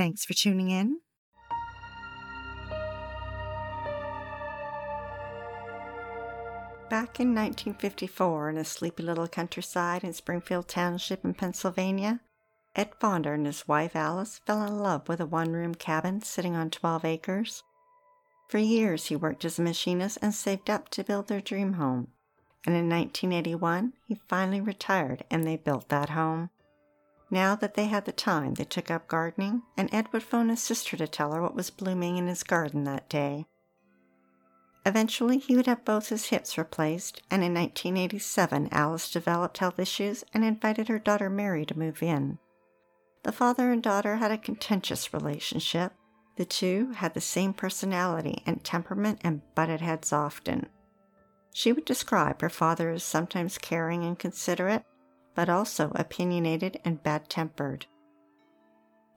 Thanks 0.00 0.24
for 0.24 0.32
tuning 0.32 0.70
in. 0.70 1.00
Back 6.88 7.20
in 7.20 7.34
1954, 7.34 8.48
in 8.48 8.56
a 8.56 8.64
sleepy 8.64 9.02
little 9.02 9.28
countryside 9.28 10.02
in 10.02 10.14
Springfield 10.14 10.68
Township 10.68 11.22
in 11.22 11.34
Pennsylvania, 11.34 12.20
Ed 12.74 12.92
Fonder 12.98 13.34
and 13.34 13.44
his 13.44 13.68
wife 13.68 13.94
Alice 13.94 14.40
fell 14.46 14.62
in 14.62 14.78
love 14.78 15.06
with 15.06 15.20
a 15.20 15.26
one 15.26 15.52
room 15.52 15.74
cabin 15.74 16.22
sitting 16.22 16.56
on 16.56 16.70
12 16.70 17.04
acres. 17.04 17.62
For 18.48 18.56
years, 18.56 19.08
he 19.08 19.16
worked 19.16 19.44
as 19.44 19.58
a 19.58 19.62
machinist 19.62 20.16
and 20.22 20.34
saved 20.34 20.70
up 20.70 20.88
to 20.92 21.04
build 21.04 21.28
their 21.28 21.42
dream 21.42 21.74
home. 21.74 22.08
And 22.64 22.74
in 22.74 22.88
1981, 22.88 23.92
he 24.08 24.18
finally 24.28 24.62
retired 24.62 25.24
and 25.30 25.46
they 25.46 25.58
built 25.58 25.90
that 25.90 26.08
home. 26.08 26.48
Now 27.30 27.54
that 27.54 27.74
they 27.74 27.86
had 27.86 28.06
the 28.06 28.12
time, 28.12 28.54
they 28.54 28.64
took 28.64 28.90
up 28.90 29.06
gardening, 29.06 29.62
and 29.76 29.92
Ed 29.94 30.12
would 30.12 30.24
phone 30.24 30.48
his 30.48 30.62
sister 30.62 30.96
to 30.96 31.06
tell 31.06 31.32
her 31.32 31.40
what 31.40 31.54
was 31.54 31.70
blooming 31.70 32.16
in 32.16 32.26
his 32.26 32.42
garden 32.42 32.84
that 32.84 33.08
day. 33.08 33.46
Eventually, 34.84 35.38
he 35.38 35.56
would 35.56 35.66
have 35.66 35.84
both 35.84 36.08
his 36.08 36.26
hips 36.26 36.58
replaced, 36.58 37.22
and 37.30 37.44
in 37.44 37.54
1987, 37.54 38.68
Alice 38.72 39.10
developed 39.10 39.58
health 39.58 39.78
issues 39.78 40.24
and 40.32 40.44
invited 40.44 40.88
her 40.88 40.98
daughter 40.98 41.30
Mary 41.30 41.64
to 41.66 41.78
move 41.78 42.02
in. 42.02 42.38
The 43.22 43.32
father 43.32 43.70
and 43.70 43.82
daughter 43.82 44.16
had 44.16 44.32
a 44.32 44.38
contentious 44.38 45.12
relationship. 45.12 45.92
The 46.36 46.46
two 46.46 46.92
had 46.92 47.12
the 47.12 47.20
same 47.20 47.52
personality 47.52 48.42
and 48.46 48.64
temperament 48.64 49.20
and 49.22 49.42
butted 49.54 49.82
heads 49.82 50.12
often. 50.12 50.66
She 51.52 51.72
would 51.72 51.84
describe 51.84 52.40
her 52.40 52.48
father 52.48 52.90
as 52.90 53.04
sometimes 53.04 53.58
caring 53.58 54.04
and 54.04 54.18
considerate, 54.18 54.84
but 55.40 55.48
also 55.48 55.90
opinionated 55.94 56.78
and 56.84 57.02
bad 57.02 57.30
tempered. 57.30 57.86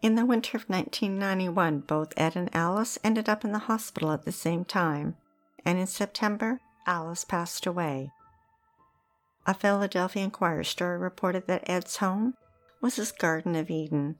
In 0.01 0.15
the 0.15 0.25
winter 0.25 0.55
of 0.55 0.69
1991, 0.69 1.81
both 1.81 2.13
Ed 2.15 2.37
and 2.37 2.49
Alice 2.55 2.97
ended 3.03 3.27
up 3.27 3.43
in 3.43 3.51
the 3.51 3.67
hospital 3.67 4.09
at 4.09 4.23
the 4.23 4.31
same 4.31 4.63
time, 4.63 5.17
and 5.65 5.77
in 5.77 5.85
September, 5.85 6.61
Alice 6.87 7.25
passed 7.25 7.65
away. 7.65 8.09
A 9.45 9.53
Philadelphia 9.53 10.23
Inquirer 10.23 10.63
story 10.63 10.97
reported 10.97 11.45
that 11.47 11.69
Ed's 11.69 11.97
home 11.97 12.35
was 12.79 12.95
his 12.95 13.11
Garden 13.11 13.53
of 13.57 13.69
Eden, 13.69 14.15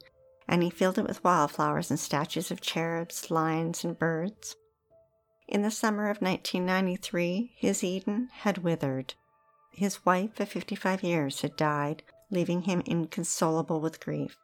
and 0.46 0.62
he 0.62 0.70
filled 0.70 0.98
it 0.98 1.08
with 1.08 1.24
wildflowers 1.24 1.90
and 1.90 1.98
statues 1.98 2.52
of 2.52 2.60
cherubs, 2.60 3.32
lions, 3.32 3.86
and 3.86 3.98
birds. 3.98 4.58
In 5.48 5.62
the 5.62 5.72
summer 5.72 6.10
of 6.10 6.22
1993, 6.22 7.54
his 7.56 7.82
Eden 7.82 8.28
had 8.42 8.58
withered. 8.58 9.14
His 9.76 10.06
wife 10.06 10.40
of 10.40 10.50
55 10.50 11.02
years 11.02 11.42
had 11.42 11.56
died, 11.56 12.04
leaving 12.30 12.62
him 12.62 12.84
inconsolable 12.86 13.82
with 13.82 14.00
grief. 14.00 14.38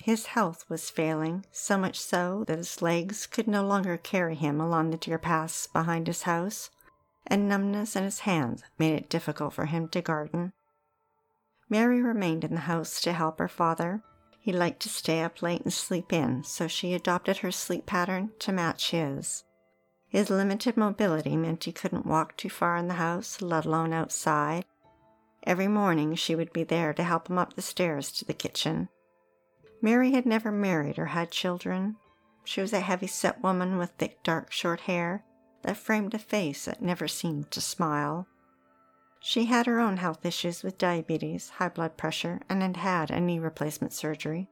His 0.00 0.26
health 0.26 0.64
was 0.68 0.90
failing, 0.90 1.46
so 1.50 1.78
much 1.78 1.98
so 1.98 2.44
that 2.46 2.58
his 2.58 2.82
legs 2.82 3.26
could 3.26 3.48
no 3.48 3.64
longer 3.64 3.96
carry 3.96 4.34
him 4.34 4.60
along 4.60 4.90
the 4.90 4.98
deer 4.98 5.18
paths 5.18 5.66
behind 5.66 6.06
his 6.06 6.22
house, 6.22 6.68
and 7.26 7.48
numbness 7.48 7.96
in 7.96 8.04
his 8.04 8.20
hands 8.20 8.62
made 8.78 8.94
it 8.94 9.08
difficult 9.08 9.54
for 9.54 9.66
him 9.66 9.88
to 9.88 10.02
garden. 10.02 10.52
Mary 11.70 12.02
remained 12.02 12.44
in 12.44 12.54
the 12.54 12.60
house 12.60 13.00
to 13.00 13.14
help 13.14 13.38
her 13.38 13.48
father. 13.48 14.02
He 14.38 14.52
liked 14.52 14.80
to 14.80 14.90
stay 14.90 15.22
up 15.22 15.40
late 15.40 15.62
and 15.62 15.72
sleep 15.72 16.12
in, 16.12 16.44
so 16.44 16.68
she 16.68 16.92
adopted 16.92 17.38
her 17.38 17.50
sleep 17.50 17.86
pattern 17.86 18.32
to 18.40 18.52
match 18.52 18.90
his. 18.90 19.44
His 20.08 20.28
limited 20.28 20.76
mobility 20.76 21.36
meant 21.36 21.64
he 21.64 21.72
couldn't 21.72 22.06
walk 22.06 22.36
too 22.36 22.50
far 22.50 22.76
in 22.76 22.88
the 22.88 22.94
house, 22.94 23.40
let 23.40 23.64
alone 23.64 23.94
outside, 23.94 24.66
Every 25.44 25.68
morning 25.68 26.14
she 26.14 26.34
would 26.34 26.52
be 26.52 26.64
there 26.64 26.94
to 26.94 27.02
help 27.02 27.28
him 27.28 27.38
up 27.38 27.54
the 27.54 27.62
stairs 27.62 28.10
to 28.12 28.24
the 28.24 28.32
kitchen. 28.32 28.88
Mary 29.82 30.12
had 30.12 30.24
never 30.24 30.50
married 30.50 30.98
or 30.98 31.06
had 31.06 31.30
children. 31.30 31.96
She 32.44 32.62
was 32.62 32.72
a 32.72 32.80
heavy 32.80 33.06
set 33.06 33.42
woman 33.42 33.76
with 33.76 33.90
thick, 33.98 34.22
dark, 34.22 34.50
short 34.50 34.80
hair 34.82 35.22
that 35.62 35.76
framed 35.76 36.14
a 36.14 36.18
face 36.18 36.64
that 36.64 36.80
never 36.80 37.06
seemed 37.06 37.50
to 37.50 37.60
smile. 37.60 38.26
She 39.20 39.46
had 39.46 39.66
her 39.66 39.80
own 39.80 39.98
health 39.98 40.24
issues 40.24 40.62
with 40.62 40.78
diabetes, 40.78 41.50
high 41.50 41.68
blood 41.68 41.96
pressure, 41.98 42.40
and 42.48 42.62
had 42.62 42.76
had 42.78 43.10
a 43.10 43.20
knee 43.20 43.38
replacement 43.38 43.92
surgery. 43.92 44.48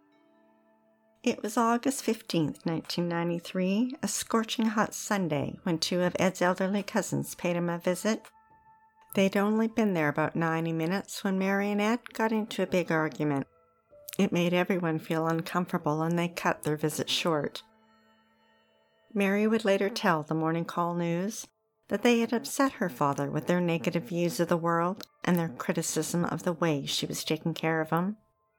It 1.23 1.43
was 1.43 1.57
August 1.57 2.05
15th, 2.05 2.67
1993, 2.67 3.97
a 4.03 4.09
scorching 4.09 4.67
hot 4.67 4.93
Sunday, 4.93 5.59
when 5.63 5.79
two 5.79 6.03
of 6.03 6.17
Ed's 6.19 6.43
elderly 6.43 6.83
cousins 6.83 7.35
paid 7.35 7.57
him 7.57 7.69
a 7.69 7.79
visit 7.79 8.27
They'd 9.15 9.37
only 9.37 9.69
been 9.69 9.93
there 9.93 10.09
about 10.09 10.35
90 10.35 10.73
minutes 10.73 11.23
when 11.23 11.43
Ed 11.43 12.01
got 12.15 12.33
into 12.33 12.63
a 12.63 12.67
big 12.67 12.91
argument. 12.91 13.47
It 14.19 14.33
made 14.33 14.55
everyone 14.55 14.99
feel 14.99 15.27
uncomfortable 15.27 16.03
and 16.03 16.19
they 16.19 16.29
cut 16.29 16.63
their 16.63 16.77
visit 16.77 17.11
short. 17.11 17.63
Mary 19.13 19.47
would 19.47 19.65
later 19.65 19.91
tell 19.91 20.23
the 20.23 20.35
Morning 20.35 20.65
Call 20.65 20.95
News 20.95 21.47
that 21.89 22.03
they 22.03 22.21
had 22.21 22.33
upset 22.33 22.73
her 22.73 22.89
father 22.89 23.31
with 23.31 23.47
their 23.47 23.61
negative 23.61 24.05
views 24.05 24.41
of 24.41 24.49
the 24.49 24.57
world 24.57 25.07
and 25.25 25.37
their 25.37 25.51
criticism 25.51 26.25
of 26.25 26.45
the 26.45 26.55
way 26.55 26.87
she 26.87 27.05
was 27.05 27.23
taking 27.23 27.53
care 27.53 27.83
of 27.83 27.91
him, 27.91 28.17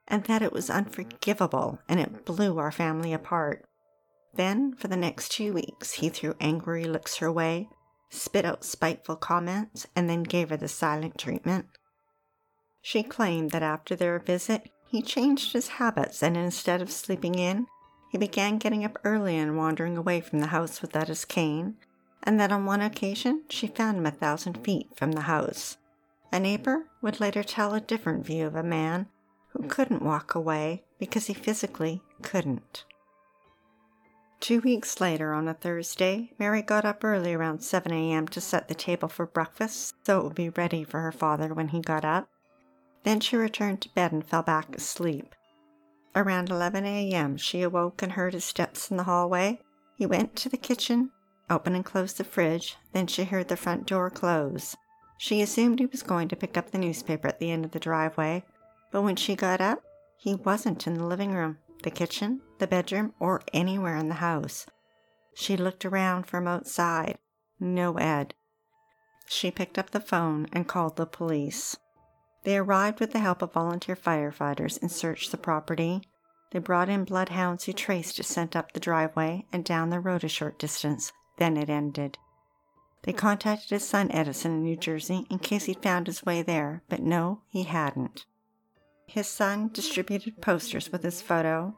and 0.07 0.25
that 0.25 0.43
it 0.43 0.53
was 0.53 0.69
unforgivable 0.69 1.79
and 1.89 1.99
it 1.99 2.25
blew 2.25 2.59
our 2.59 2.71
family 2.71 3.13
apart. 3.13 3.65
Then, 4.35 4.75
for 4.75 4.87
the 4.87 4.97
next 4.97 5.31
two 5.31 5.53
weeks, 5.53 5.93
he 5.93 6.09
threw 6.09 6.35
angry 6.39 6.85
looks 6.85 7.17
her 7.17 7.31
way 7.31 7.69
spit 8.13 8.45
out 8.45 8.63
spiteful 8.63 9.15
comments, 9.15 9.87
and 9.95 10.09
then 10.09 10.23
gave 10.23 10.49
her 10.49 10.57
the 10.57 10.67
silent 10.67 11.17
treatment. 11.17 11.65
She 12.81 13.01
claimed 13.01 13.51
that 13.51 13.63
after 13.63 13.95
their 13.95 14.19
visit, 14.19 14.69
he 14.85 15.01
changed 15.01 15.53
his 15.53 15.69
habits 15.69 16.21
and 16.21 16.37
instead 16.37 16.81
of 16.81 16.91
sleeping 16.91 17.35
in, 17.35 17.65
he 18.11 18.17
began 18.17 18.59
getting 18.59 18.85
up 18.85 18.99
early 19.03 19.37
and 19.37 19.57
wandering 19.57 19.97
away 19.97 20.21
from 20.21 20.39
the 20.39 20.47
house 20.47 20.81
without 20.81 21.07
his 21.07 21.25
cane, 21.25 21.77
and 22.21 22.39
that 22.39 22.51
on 22.51 22.65
one 22.65 22.81
occasion 22.81 23.43
she 23.49 23.65
found 23.65 23.97
him 23.97 24.05
a 24.05 24.11
thousand 24.11 24.63
feet 24.63 24.89
from 24.95 25.13
the 25.13 25.21
house. 25.21 25.77
A 26.31 26.39
neighbor 26.39 26.85
would 27.01 27.19
later 27.19 27.41
tell 27.41 27.73
a 27.73 27.81
different 27.81 28.25
view 28.25 28.45
of 28.45 28.55
a 28.55 28.61
man 28.61 29.07
who 29.49 29.67
couldn't 29.67 30.03
walk 30.03 30.35
away 30.35 30.83
because 30.99 31.25
he 31.25 31.33
physically 31.33 32.01
couldn't. 32.21 32.85
Two 34.43 34.59
weeks 34.59 34.99
later, 34.99 35.31
on 35.31 35.47
a 35.47 35.53
Thursday, 35.53 36.33
Mary 36.37 36.61
got 36.61 36.83
up 36.83 37.01
early 37.01 37.33
around 37.33 37.63
7 37.63 37.93
a.m. 37.93 38.27
to 38.27 38.41
set 38.41 38.67
the 38.67 38.75
table 38.75 39.07
for 39.07 39.25
breakfast 39.25 39.95
so 40.05 40.19
it 40.19 40.23
would 40.25 40.35
be 40.35 40.49
ready 40.49 40.83
for 40.83 40.99
her 40.99 41.13
father 41.13 41.53
when 41.53 41.69
he 41.69 41.79
got 41.79 42.03
up. 42.03 42.27
Then 43.03 43.21
she 43.21 43.37
returned 43.37 43.79
to 43.83 43.93
bed 43.93 44.11
and 44.11 44.21
fell 44.21 44.43
back 44.43 44.75
asleep. 44.75 45.33
Around 46.13 46.49
11 46.49 46.83
a.m., 46.85 47.37
she 47.37 47.61
awoke 47.61 48.01
and 48.01 48.11
heard 48.11 48.33
his 48.33 48.43
steps 48.43 48.91
in 48.91 48.97
the 48.97 49.05
hallway. 49.05 49.61
He 49.95 50.05
went 50.05 50.35
to 50.35 50.49
the 50.49 50.57
kitchen, 50.57 51.11
opened 51.49 51.77
and 51.77 51.85
closed 51.85 52.17
the 52.17 52.25
fridge, 52.25 52.75
then 52.91 53.07
she 53.07 53.23
heard 53.23 53.47
the 53.47 53.55
front 53.55 53.87
door 53.87 54.09
close. 54.09 54.75
She 55.17 55.41
assumed 55.41 55.79
he 55.79 55.85
was 55.85 56.03
going 56.03 56.27
to 56.27 56.35
pick 56.35 56.57
up 56.57 56.71
the 56.71 56.77
newspaper 56.77 57.29
at 57.29 57.39
the 57.39 57.49
end 57.49 57.63
of 57.63 57.71
the 57.71 57.79
driveway, 57.79 58.43
but 58.91 59.03
when 59.03 59.15
she 59.15 59.37
got 59.37 59.61
up, 59.61 59.81
he 60.17 60.35
wasn't 60.35 60.85
in 60.85 60.95
the 60.95 61.05
living 61.05 61.31
room 61.33 61.59
the 61.83 61.91
kitchen, 61.91 62.41
the 62.63 62.67
bedroom, 62.67 63.13
or 63.19 63.41
anywhere 63.51 63.97
in 63.97 64.07
the 64.07 64.15
house. 64.15 64.65
She 65.35 65.57
looked 65.57 65.83
around 65.83 66.27
from 66.27 66.47
outside. 66.47 67.17
No 67.59 67.97
Ed. 67.97 68.35
She 69.27 69.51
picked 69.51 69.77
up 69.77 69.89
the 69.89 69.99
phone 69.99 70.47
and 70.53 70.65
called 70.65 70.95
the 70.95 71.05
police. 71.05 71.75
They 72.45 72.57
arrived 72.57 73.01
with 73.01 73.11
the 73.11 73.19
help 73.19 73.41
of 73.41 73.51
volunteer 73.51 73.97
firefighters 73.97 74.81
and 74.81 74.89
searched 74.89 75.31
the 75.31 75.37
property. 75.37 76.03
They 76.51 76.59
brought 76.59 76.87
in 76.87 77.03
bloodhounds 77.03 77.65
who 77.65 77.73
traced 77.73 78.23
scent 78.23 78.55
up 78.55 78.71
the 78.71 78.79
driveway 78.79 79.45
and 79.51 79.65
down 79.65 79.89
the 79.89 79.99
road 79.99 80.23
a 80.23 80.29
short 80.29 80.57
distance. 80.57 81.11
Then 81.39 81.57
it 81.57 81.69
ended. 81.69 82.17
They 83.01 83.11
contacted 83.11 83.71
his 83.71 83.85
son 83.85 84.09
Edison 84.11 84.53
in 84.53 84.63
New 84.63 84.77
Jersey 84.77 85.25
in 85.29 85.39
case 85.39 85.65
he'd 85.65 85.83
found 85.83 86.07
his 86.07 86.23
way 86.23 86.41
there, 86.41 86.81
but 86.87 87.01
no, 87.01 87.41
he 87.49 87.63
hadn't. 87.63 88.25
His 89.05 89.27
son 89.27 89.69
distributed 89.73 90.41
posters 90.41 90.93
with 90.93 91.03
his 91.03 91.21
photo, 91.21 91.75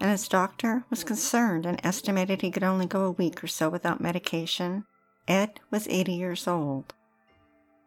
and 0.00 0.10
his 0.10 0.28
doctor 0.28 0.84
was 0.90 1.04
concerned 1.04 1.66
and 1.66 1.80
estimated 1.84 2.42
he 2.42 2.50
could 2.50 2.62
only 2.62 2.86
go 2.86 3.04
a 3.04 3.10
week 3.10 3.42
or 3.42 3.46
so 3.46 3.68
without 3.68 4.00
medication. 4.00 4.84
Ed 5.26 5.60
was 5.70 5.88
80 5.88 6.12
years 6.12 6.46
old. 6.46 6.94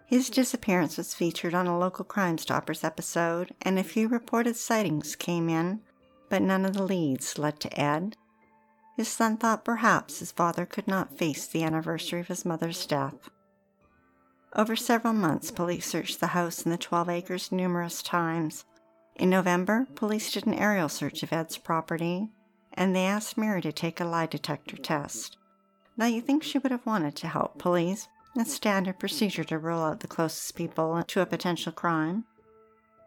His 0.06 0.30
disappearance 0.32 0.98
was 0.98 1.14
featured 1.14 1.54
on 1.54 1.68
a 1.68 1.78
local 1.78 2.04
Crime 2.04 2.40
Stoppers 2.40 2.84
episode, 2.84 3.54
and 3.62 3.78
a 3.78 3.84
few 3.84 4.08
reported 4.08 4.56
sightings 4.56 5.16
came 5.16 5.50
in, 5.50 5.82
but 6.30 6.42
none 6.42 6.66
of 6.66 6.74
the 6.74 6.84
leads 6.84 7.38
led 7.38 7.60
to 7.60 7.80
Ed. 7.80 8.18
His 8.98 9.08
son 9.08 9.38
thought 9.38 9.64
perhaps 9.64 10.18
his 10.18 10.32
father 10.32 10.66
could 10.66 10.88
not 10.88 11.16
face 11.18 11.46
the 11.46 11.64
anniversary 11.64 12.20
of 12.20 12.28
his 12.28 12.44
mother's 12.44 12.86
death. 12.88 13.30
Over 14.56 14.76
several 14.76 15.14
months, 15.14 15.52
police 15.52 15.86
searched 15.86 16.20
the 16.20 16.28
house 16.28 16.64
and 16.64 16.74
the 16.74 16.78
12 16.78 17.08
acres 17.08 17.52
numerous 17.52 18.02
times. 18.02 18.66
In 19.20 19.30
November, 19.30 19.86
police 19.96 20.32
did 20.32 20.48
an 20.48 20.54
aerial 20.54 20.88
search 20.88 21.24
of 21.24 21.34
Ed's 21.34 21.58
property, 21.58 22.30
and 22.74 22.96
they 22.96 23.06
asked 23.06 23.38
Mary 23.38 23.62
to 23.62 23.74
take 23.74 24.00
a 24.00 24.06
lie 24.06 24.28
detector 24.28 24.78
test. 24.78 25.36
Now, 25.98 26.06
you 26.06 26.22
think 26.22 26.42
she 26.42 26.58
would 26.58 26.72
have 26.72 26.86
wanted 26.86 27.18
to 27.18 27.28
help 27.28 27.58
police. 27.58 28.08
It's 28.38 28.54
standard 28.54 28.98
procedure 28.98 29.44
to 29.44 29.60
rule 29.60 29.82
out 29.82 30.00
the 30.00 30.08
closest 30.08 30.56
people 30.56 31.04
to 31.04 31.22
a 31.22 31.26
potential 31.26 31.74
crime. 31.74 32.24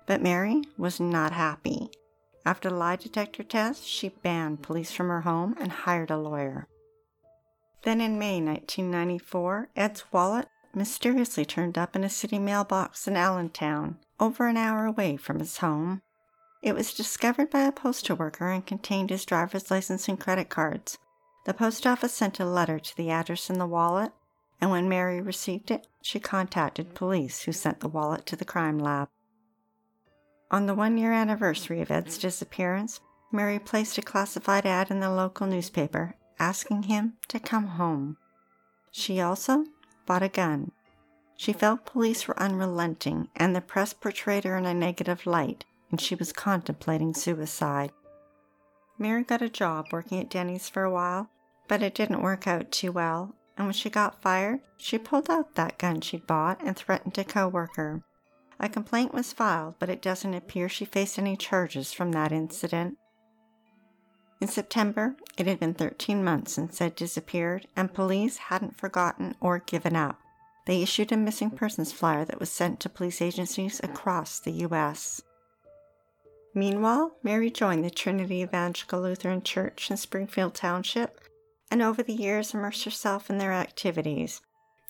But 0.05 0.21
Mary 0.21 0.61
was 0.77 1.01
not 1.01 1.33
happy. 1.33 1.89
After 2.45 2.69
the 2.69 2.77
lie 2.77 2.97
detector 2.97 3.43
test, 3.43 3.87
she 3.87 4.11
banned 4.11 4.63
police 4.63 4.93
from 4.93 5.09
her 5.09 5.23
home 5.23 5.57
and 5.59 5.73
hired 5.73 6.11
a 6.11 6.19
lawyer. 6.19 6.69
Then 7.85 8.03
in 8.03 8.19
May 8.19 8.39
1994, 8.39 9.71
Ed's 9.75 10.05
wallet 10.13 10.49
mysteriously 10.75 11.47
turned 11.47 11.79
up 11.79 11.97
in 11.97 12.05
a 12.05 12.11
city 12.11 12.39
mailbox 12.39 13.09
in 13.09 13.17
Allentown, 13.17 13.97
over 14.23 14.47
an 14.47 14.57
hour 14.57 14.87
away 14.87 15.17
from 15.17 15.41
his 15.41 15.59
home. 15.59 16.01
It 16.63 16.77
was 16.77 16.95
discovered 16.95 17.51
by 17.51 17.63
a 17.63 17.73
postal 17.73 18.17
worker 18.17 18.49
and 18.49 18.65
contained 18.65 19.11
his 19.11 19.25
driver's 19.25 19.69
license 19.69 20.09
and 20.09 20.19
credit 20.19 20.49
cards. 20.49 20.97
The 21.45 21.53
post 21.53 21.89
office 21.89 22.15
sent 22.15 22.39
a 22.39 22.45
letter 22.45 22.79
to 22.79 22.97
the 22.97 23.11
address 23.11 23.51
in 23.51 23.59
the 23.59 23.67
wallet, 23.67 24.13
and 24.61 24.71
when 24.71 24.89
Mary 24.89 25.21
received 25.21 25.73
it, 25.73 25.89
she 26.03 26.21
contacted 26.21 26.95
police 26.95 27.43
who 27.43 27.53
sent 27.53 27.81
the 27.81 27.89
wallet 27.89 28.25
to 28.27 28.37
the 28.37 28.45
crime 28.45 28.79
lab. 28.79 29.09
On 30.53 30.67
the 30.67 30.75
one 30.75 30.97
year 30.97 31.13
anniversary 31.13 31.81
of 31.81 31.91
Ed's 31.91 32.17
disappearance, 32.17 33.01
Mary 33.33 33.59
placed 33.59 33.99
a 33.99 34.03
classified 34.03 34.67
ad 34.67 34.93
in 34.93 35.01
the 35.01 35.11
local 35.11 35.49
newspaper 35.49 36.15
asking 36.39 36.85
him 36.85 37.15
to 37.27 37.41
come 37.41 37.67
home. 37.67 38.17
She 38.93 39.21
also 39.21 39.65
bought 40.07 40.23
a 40.23 40.29
gun. 40.29 40.71
She 41.43 41.53
felt 41.53 41.87
police 41.87 42.29
were 42.29 42.39
unrelenting 42.39 43.29
and 43.35 43.57
the 43.57 43.61
press 43.61 43.93
portrayed 43.93 44.45
her 44.45 44.57
in 44.57 44.65
a 44.65 44.73
negative 44.73 45.27
light, 45.27 45.65
and 45.91 46.01
she 46.01 46.15
was 46.15 46.33
contemplating 46.33 47.15
suicide. 47.15 47.91
Mary 48.97 49.25
got 49.25 49.43
a 49.43 49.49
job 49.49 49.87
working 49.91 50.21
at 50.21 50.31
Denny's 50.31 50.69
for 50.69 50.85
a 50.85 50.91
while, 50.93 51.31
but 51.67 51.83
it 51.83 51.97
didn't 51.97 52.23
work 52.23 52.47
out 52.47 52.71
too 52.71 52.93
well, 52.93 53.35
and 53.59 53.67
when 53.67 53.75
she 53.75 53.91
got 53.91 54.23
fired, 54.23 54.61
she 54.77 54.99
pulled 54.99 55.29
out 55.29 55.57
that 55.57 55.79
gun 55.79 56.01
she'd 56.01 56.29
bought 56.29 56.63
and 56.63 56.77
threatened 56.77 57.19
a 57.19 57.25
coworker. 57.25 58.05
A 58.61 58.69
complaint 58.69 59.13
was 59.13 59.33
filed, 59.33 59.75
but 59.81 59.91
it 59.91 60.01
doesn't 60.01 60.35
appear 60.35 60.69
she 60.69 60.85
faced 60.85 61.19
any 61.19 61.37
charges 61.37 61.93
from 61.93 62.13
that 62.13 62.31
incident. 62.31 62.99
In 64.41 64.47
September, 64.47 65.17
it 65.37 65.49
had 65.49 65.59
been 65.59 65.75
13 65.75 66.23
months 66.23 66.53
since 66.53 66.81
Ed 66.81 66.95
disappeared, 66.95 67.67
and 67.75 67.93
police 67.93 68.37
hadn't 68.37 68.79
forgotten 68.79 69.35
or 69.41 69.59
given 69.59 69.97
up. 69.97 70.22
They 70.67 70.83
issued 70.83 71.13
a 71.13 71.17
missing 71.17 71.51
persons 71.51 71.93
flyer 71.93 72.25
that 72.25 72.39
was 72.41 72.51
sent 72.51 72.81
to 72.81 72.89
police 72.89 73.21
agencies 73.21 73.81
across 73.83 74.39
the 74.39 74.53
U.S. 74.53 75.23
Meanwhile, 76.55 77.17
Mary 77.23 77.51
joined 77.51 77.85
the 77.85 77.91
Trinity 77.91 78.43
Evangelical 78.43 79.01
Lutheran 79.01 79.43
Church 79.43 79.91
in 79.91 79.97
Springfield 79.97 80.55
Township 80.55 81.21
and 81.71 81.83
over 81.83 82.03
the 82.03 82.13
years 82.13 82.55
immersed 82.55 82.85
herself 82.85 83.31
in 83.31 83.39
their 83.39 83.53
activities. 83.53 84.41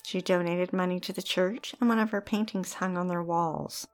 She 0.04 0.20
donated 0.20 0.72
money 0.72 0.98
to 1.00 1.12
the 1.12 1.22
church, 1.22 1.74
and 1.80 1.88
one 1.88 2.00
of 2.00 2.10
her 2.10 2.20
paintings 2.20 2.74
hung 2.74 2.98
on 2.98 3.06
their 3.06 3.22
walls. 3.22 3.86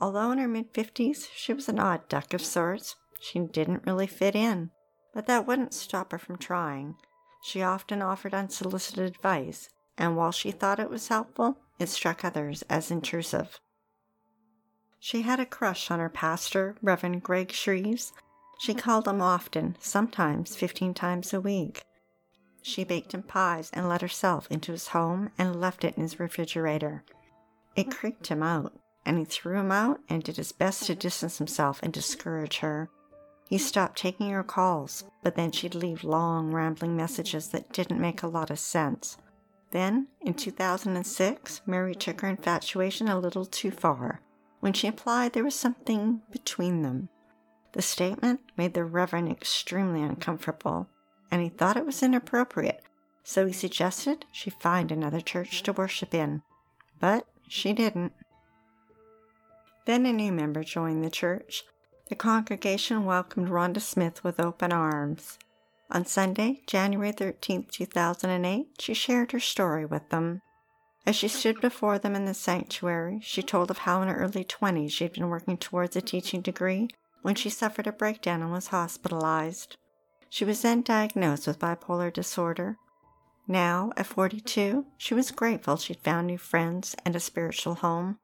Although 0.00 0.30
in 0.32 0.38
her 0.38 0.46
mid 0.46 0.74
50s, 0.74 1.28
she 1.34 1.54
was 1.54 1.68
an 1.68 1.78
odd 1.78 2.06
duck 2.08 2.34
of 2.34 2.42
sorts. 2.42 2.96
She 3.20 3.38
didn't 3.38 3.86
really 3.86 4.06
fit 4.06 4.36
in 4.36 4.70
but 5.18 5.26
that 5.26 5.46
wouldn't 5.46 5.74
stop 5.74 6.12
her 6.12 6.18
from 6.18 6.38
trying. 6.38 6.94
She 7.42 7.60
often 7.60 8.02
offered 8.02 8.34
unsolicited 8.34 9.04
advice, 9.04 9.68
and 9.98 10.16
while 10.16 10.32
she 10.32 10.50
thought 10.50 10.80
it 10.80 10.88
was 10.88 11.08
helpful, 11.08 11.58
it 11.78 11.88
struck 11.88 12.24
others 12.24 12.62
as 12.70 12.90
intrusive. 12.90 13.60
She 15.00 15.22
had 15.22 15.40
a 15.40 15.46
crush 15.46 15.90
on 15.90 16.00
her 16.00 16.08
pastor, 16.08 16.76
Reverend 16.82 17.22
Greg 17.22 17.48
Shreves. 17.48 18.12
She 18.58 18.72
mm-hmm. 18.72 18.80
called 18.80 19.06
him 19.06 19.20
often, 19.20 19.76
sometimes 19.80 20.56
15 20.56 20.94
times 20.94 21.32
a 21.32 21.40
week. 21.40 21.84
She 22.62 22.84
baked 22.84 23.14
him 23.14 23.22
pies 23.22 23.70
and 23.72 23.88
let 23.88 24.02
herself 24.02 24.48
into 24.50 24.72
his 24.72 24.88
home 24.88 25.30
and 25.38 25.60
left 25.60 25.84
it 25.84 25.96
in 25.96 26.02
his 26.02 26.18
refrigerator. 26.18 27.04
It 27.76 27.82
mm-hmm. 27.82 27.90
creeped 27.90 28.26
him 28.26 28.42
out, 28.42 28.72
and 29.06 29.18
he 29.18 29.24
threw 29.24 29.58
him 29.58 29.70
out 29.70 30.00
and 30.08 30.22
did 30.22 30.36
his 30.36 30.52
best 30.52 30.84
to 30.84 30.92
mm-hmm. 30.92 31.00
distance 31.00 31.38
himself 31.38 31.80
and 31.82 31.92
discourage 31.92 32.58
her. 32.58 32.90
He 33.48 33.58
stopped 33.58 33.98
taking 33.98 34.30
her 34.30 34.44
calls, 34.44 35.04
but 35.22 35.36
then 35.36 35.52
she'd 35.52 35.74
leave 35.74 36.04
long, 36.04 36.50
rambling 36.52 36.96
messages 36.96 37.48
that 37.48 37.72
didn't 37.72 38.00
make 38.00 38.22
a 38.22 38.26
lot 38.26 38.50
of 38.50 38.58
sense. 38.58 39.16
Then, 39.70 40.08
in 40.20 40.34
2006, 40.34 41.62
Mary 41.66 41.94
took 41.94 42.22
her 42.22 42.28
infatuation 42.28 43.08
a 43.08 43.18
little 43.18 43.44
too 43.44 43.70
far 43.70 44.20
when 44.60 44.72
she 44.72 44.86
implied 44.86 45.32
there 45.32 45.44
was 45.44 45.54
something 45.54 46.22
between 46.30 46.82
them. 46.82 47.08
The 47.72 47.82
statement 47.82 48.40
made 48.56 48.74
the 48.74 48.84
Reverend 48.84 49.30
extremely 49.30 50.02
uncomfortable, 50.02 50.88
and 51.30 51.42
he 51.42 51.48
thought 51.48 51.76
it 51.76 51.86
was 51.86 52.02
inappropriate, 52.02 52.82
so 53.22 53.46
he 53.46 53.52
suggested 53.52 54.24
she 54.32 54.50
find 54.50 54.90
another 54.90 55.20
church 55.20 55.62
to 55.64 55.72
worship 55.72 56.14
in. 56.14 56.42
But 56.98 57.26
she 57.46 57.72
didn't. 57.72 58.12
Then 59.84 60.06
a 60.06 60.12
new 60.12 60.32
member 60.32 60.64
joined 60.64 61.04
the 61.04 61.10
church, 61.10 61.64
the 62.08 62.16
congregation 62.16 63.04
welcomed 63.04 63.48
Rhonda 63.48 63.80
Smith 63.80 64.24
with 64.24 64.40
open 64.40 64.72
arms. 64.72 65.38
On 65.90 66.04
Sunday, 66.04 66.62
January 66.66 67.12
13, 67.12 67.66
2008, 67.70 68.68
she 68.78 68.92
shared 68.92 69.32
her 69.32 69.40
story 69.40 69.86
with 69.86 70.08
them. 70.10 70.42
As 71.06 71.16
she 71.16 71.28
stood 71.28 71.60
before 71.62 71.98
them 71.98 72.14
in 72.14 72.26
the 72.26 72.34
sanctuary, 72.34 73.20
she 73.22 73.42
told 73.42 73.70
of 73.70 73.78
how 73.78 74.02
in 74.02 74.08
her 74.08 74.16
early 74.16 74.44
20s 74.44 74.90
she 74.90 75.04
had 75.04 75.14
been 75.14 75.30
working 75.30 75.56
towards 75.56 75.96
a 75.96 76.02
teaching 76.02 76.42
degree 76.42 76.88
when 77.22 77.34
she 77.34 77.48
suffered 77.48 77.86
a 77.86 77.92
breakdown 77.92 78.42
and 78.42 78.52
was 78.52 78.68
hospitalized. 78.68 79.76
She 80.28 80.44
was 80.44 80.60
then 80.60 80.82
diagnosed 80.82 81.46
with 81.46 81.58
bipolar 81.58 82.12
disorder. 82.12 82.76
Now, 83.46 83.92
at 83.96 84.06
42, 84.06 84.84
she 84.98 85.14
was 85.14 85.30
grateful 85.30 85.78
she'd 85.78 86.00
found 86.00 86.26
new 86.26 86.36
friends 86.36 86.94
and 87.06 87.16
a 87.16 87.20
spiritual 87.20 87.76
home. 87.76 88.18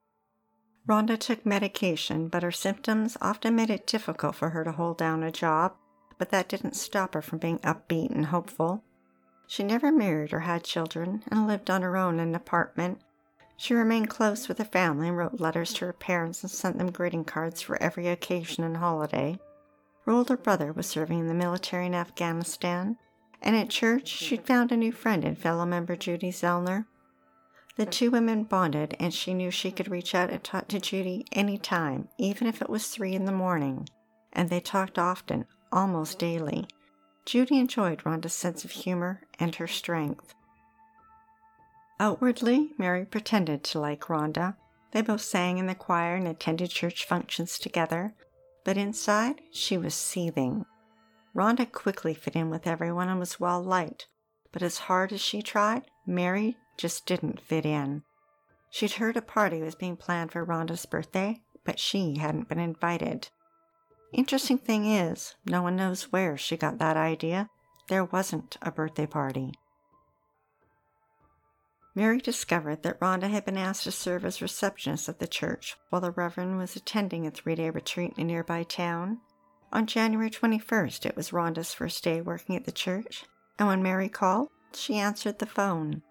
Rhonda 0.86 1.18
took 1.18 1.46
medication, 1.46 2.28
but 2.28 2.42
her 2.42 2.52
symptoms 2.52 3.16
often 3.22 3.56
made 3.56 3.70
it 3.70 3.86
difficult 3.86 4.34
for 4.34 4.50
her 4.50 4.64
to 4.64 4.72
hold 4.72 4.98
down 4.98 5.22
a 5.22 5.32
job, 5.32 5.76
but 6.18 6.30
that 6.30 6.48
didn't 6.48 6.76
stop 6.76 7.14
her 7.14 7.22
from 7.22 7.38
being 7.38 7.58
upbeat 7.60 8.10
and 8.10 8.26
hopeful. 8.26 8.82
She 9.46 9.62
never 9.62 9.92
married 9.92 10.32
or 10.32 10.40
had 10.40 10.64
children 10.64 11.22
and 11.28 11.46
lived 11.46 11.70
on 11.70 11.82
her 11.82 11.96
own 11.96 12.20
in 12.20 12.28
an 12.28 12.34
apartment. 12.34 13.00
She 13.56 13.74
remained 13.74 14.10
close 14.10 14.48
with 14.48 14.58
her 14.58 14.64
family 14.64 15.08
and 15.08 15.16
wrote 15.16 15.40
letters 15.40 15.72
to 15.74 15.86
her 15.86 15.92
parents 15.92 16.42
and 16.42 16.50
sent 16.50 16.78
them 16.78 16.90
greeting 16.90 17.24
cards 17.24 17.60
for 17.60 17.80
every 17.82 18.08
occasion 18.08 18.64
and 18.64 18.78
holiday. 18.78 19.38
Her 20.04 20.12
older 20.12 20.36
brother 20.36 20.72
was 20.72 20.86
serving 20.86 21.20
in 21.20 21.28
the 21.28 21.34
military 21.34 21.86
in 21.86 21.94
Afghanistan, 21.94 22.98
and 23.40 23.56
at 23.56 23.70
church 23.70 24.08
she'd 24.08 24.46
found 24.46 24.72
a 24.72 24.76
new 24.76 24.92
friend 24.92 25.24
in 25.24 25.36
fellow 25.36 25.64
member 25.66 25.96
Judy 25.96 26.30
Zellner. 26.30 26.86
The 27.76 27.86
two 27.86 28.10
women 28.10 28.44
bonded, 28.44 28.96
and 29.00 29.12
she 29.12 29.34
knew 29.34 29.50
she 29.50 29.72
could 29.72 29.90
reach 29.90 30.14
out 30.14 30.30
and 30.30 30.42
talk 30.42 30.68
to 30.68 30.80
Judy 30.80 31.26
any 31.32 31.58
time, 31.58 32.08
even 32.18 32.46
if 32.46 32.62
it 32.62 32.70
was 32.70 32.86
three 32.86 33.14
in 33.14 33.24
the 33.24 33.32
morning. 33.32 33.88
And 34.32 34.48
they 34.48 34.60
talked 34.60 34.98
often, 34.98 35.46
almost 35.74 36.18
daily. 36.18 36.66
Judy 37.26 37.58
enjoyed 37.58 38.04
Rhonda's 38.04 38.32
sense 38.32 38.64
of 38.64 38.70
humor 38.70 39.22
and 39.38 39.54
her 39.56 39.66
strength. 39.66 40.34
Outwardly, 42.00 42.70
Mary 42.78 43.04
pretended 43.04 43.64
to 43.64 43.80
like 43.80 44.08
Rhonda. 44.08 44.56
They 44.92 45.02
both 45.02 45.20
sang 45.20 45.58
in 45.58 45.66
the 45.66 45.74
choir 45.74 46.14
and 46.14 46.28
attended 46.28 46.70
church 46.70 47.04
functions 47.04 47.58
together, 47.58 48.14
but 48.64 48.76
inside 48.76 49.40
she 49.50 49.76
was 49.76 49.94
seething. 49.94 50.64
Rhonda 51.34 51.70
quickly 51.70 52.14
fit 52.14 52.36
in 52.36 52.48
with 52.48 52.66
everyone 52.66 53.08
and 53.08 53.18
was 53.18 53.40
well 53.40 53.62
liked, 53.62 54.06
but 54.52 54.62
as 54.62 54.78
hard 54.78 55.12
as 55.12 55.20
she 55.20 55.42
tried, 55.42 55.82
Mary 56.06 56.56
just 56.76 57.06
didn't 57.06 57.40
fit 57.40 57.66
in. 57.66 58.02
She'd 58.70 58.92
heard 58.92 59.16
a 59.16 59.22
party 59.22 59.60
was 59.60 59.74
being 59.74 59.96
planned 59.96 60.32
for 60.32 60.44
Rhonda's 60.44 60.86
birthday, 60.86 61.40
but 61.64 61.78
she 61.78 62.18
hadn't 62.18 62.48
been 62.48 62.60
invited. 62.60 63.28
Interesting 64.14 64.58
thing 64.58 64.86
is, 64.86 65.34
no 65.44 65.60
one 65.60 65.74
knows 65.74 66.12
where 66.12 66.36
she 66.36 66.56
got 66.56 66.78
that 66.78 66.96
idea. 66.96 67.50
There 67.88 68.04
wasn't 68.04 68.56
a 68.62 68.70
birthday 68.70 69.06
party. 69.06 69.54
Mary 71.96 72.20
discovered 72.20 72.84
that 72.84 73.00
Rhonda 73.00 73.28
had 73.28 73.44
been 73.44 73.56
asked 73.56 73.82
to 73.84 73.90
serve 73.90 74.24
as 74.24 74.40
receptionist 74.40 75.08
at 75.08 75.18
the 75.18 75.26
church 75.26 75.74
while 75.90 76.00
the 76.00 76.12
Reverend 76.12 76.58
was 76.58 76.76
attending 76.76 77.26
a 77.26 77.32
three 77.32 77.56
day 77.56 77.70
retreat 77.70 78.14
in 78.16 78.22
a 78.22 78.26
nearby 78.26 78.62
town. 78.62 79.18
On 79.72 79.84
January 79.84 80.30
21st, 80.30 81.06
it 81.06 81.16
was 81.16 81.30
Rhonda's 81.30 81.74
first 81.74 82.04
day 82.04 82.20
working 82.20 82.54
at 82.54 82.66
the 82.66 82.72
church, 82.72 83.24
and 83.58 83.66
when 83.66 83.82
Mary 83.82 84.08
called, 84.08 84.48
she 84.72 84.94
answered 84.94 85.40
the 85.40 85.46
phone. 85.46 86.02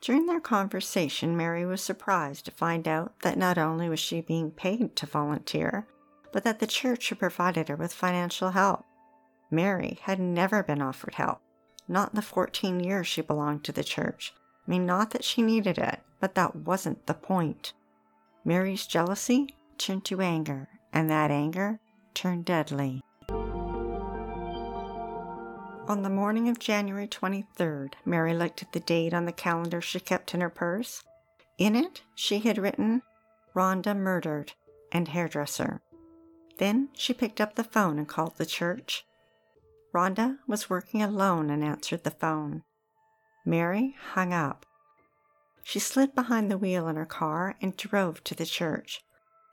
During 0.00 0.26
their 0.26 0.40
conversation, 0.40 1.36
Mary 1.36 1.66
was 1.66 1.82
surprised 1.82 2.44
to 2.44 2.52
find 2.52 2.86
out 2.86 3.18
that 3.22 3.36
not 3.36 3.58
only 3.58 3.88
was 3.88 3.98
she 3.98 4.20
being 4.20 4.52
paid 4.52 4.94
to 4.94 5.06
volunteer, 5.06 5.88
but 6.32 6.44
that 6.44 6.58
the 6.58 6.66
church 6.66 7.08
had 7.08 7.18
provided 7.18 7.68
her 7.68 7.76
with 7.76 7.92
financial 7.92 8.50
help. 8.50 8.84
Mary 9.50 9.98
had 10.02 10.20
never 10.20 10.62
been 10.62 10.82
offered 10.82 11.14
help, 11.14 11.40
not 11.86 12.10
in 12.10 12.16
the 12.16 12.22
14 12.22 12.80
years 12.80 13.06
she 13.06 13.22
belonged 13.22 13.64
to 13.64 13.72
the 13.72 13.84
church. 13.84 14.34
I 14.66 14.70
mean, 14.70 14.84
not 14.84 15.10
that 15.10 15.24
she 15.24 15.42
needed 15.42 15.78
it, 15.78 16.00
but 16.20 16.34
that 16.34 16.54
wasn't 16.54 17.06
the 17.06 17.14
point. 17.14 17.72
Mary's 18.44 18.86
jealousy 18.86 19.54
turned 19.78 20.04
to 20.06 20.20
anger, 20.20 20.68
and 20.92 21.10
that 21.10 21.30
anger 21.30 21.80
turned 22.14 22.44
deadly. 22.44 23.02
On 25.88 26.02
the 26.02 26.10
morning 26.10 26.50
of 26.50 26.58
January 26.58 27.08
23rd, 27.08 27.94
Mary 28.04 28.34
looked 28.34 28.62
at 28.62 28.72
the 28.72 28.80
date 28.80 29.14
on 29.14 29.24
the 29.24 29.32
calendar 29.32 29.80
she 29.80 29.98
kept 29.98 30.34
in 30.34 30.42
her 30.42 30.50
purse. 30.50 31.02
In 31.56 31.74
it, 31.74 32.02
she 32.14 32.40
had 32.40 32.58
written, 32.58 33.00
Rhonda 33.54 33.96
murdered 33.96 34.52
and 34.92 35.08
hairdresser. 35.08 35.80
Then 36.58 36.90
she 36.92 37.14
picked 37.14 37.40
up 37.40 37.54
the 37.54 37.64
phone 37.64 37.98
and 37.98 38.06
called 38.06 38.36
the 38.36 38.46
church. 38.46 39.04
Rhonda 39.94 40.38
was 40.46 40.68
working 40.68 41.02
alone 41.02 41.50
and 41.50 41.64
answered 41.64 42.04
the 42.04 42.10
phone. 42.10 42.62
Mary 43.44 43.96
hung 44.12 44.34
up. 44.34 44.66
She 45.64 45.78
slid 45.78 46.14
behind 46.14 46.50
the 46.50 46.58
wheel 46.58 46.88
in 46.88 46.96
her 46.96 47.06
car 47.06 47.56
and 47.62 47.76
drove 47.76 48.22
to 48.24 48.34
the 48.34 48.46
church. 48.46 49.02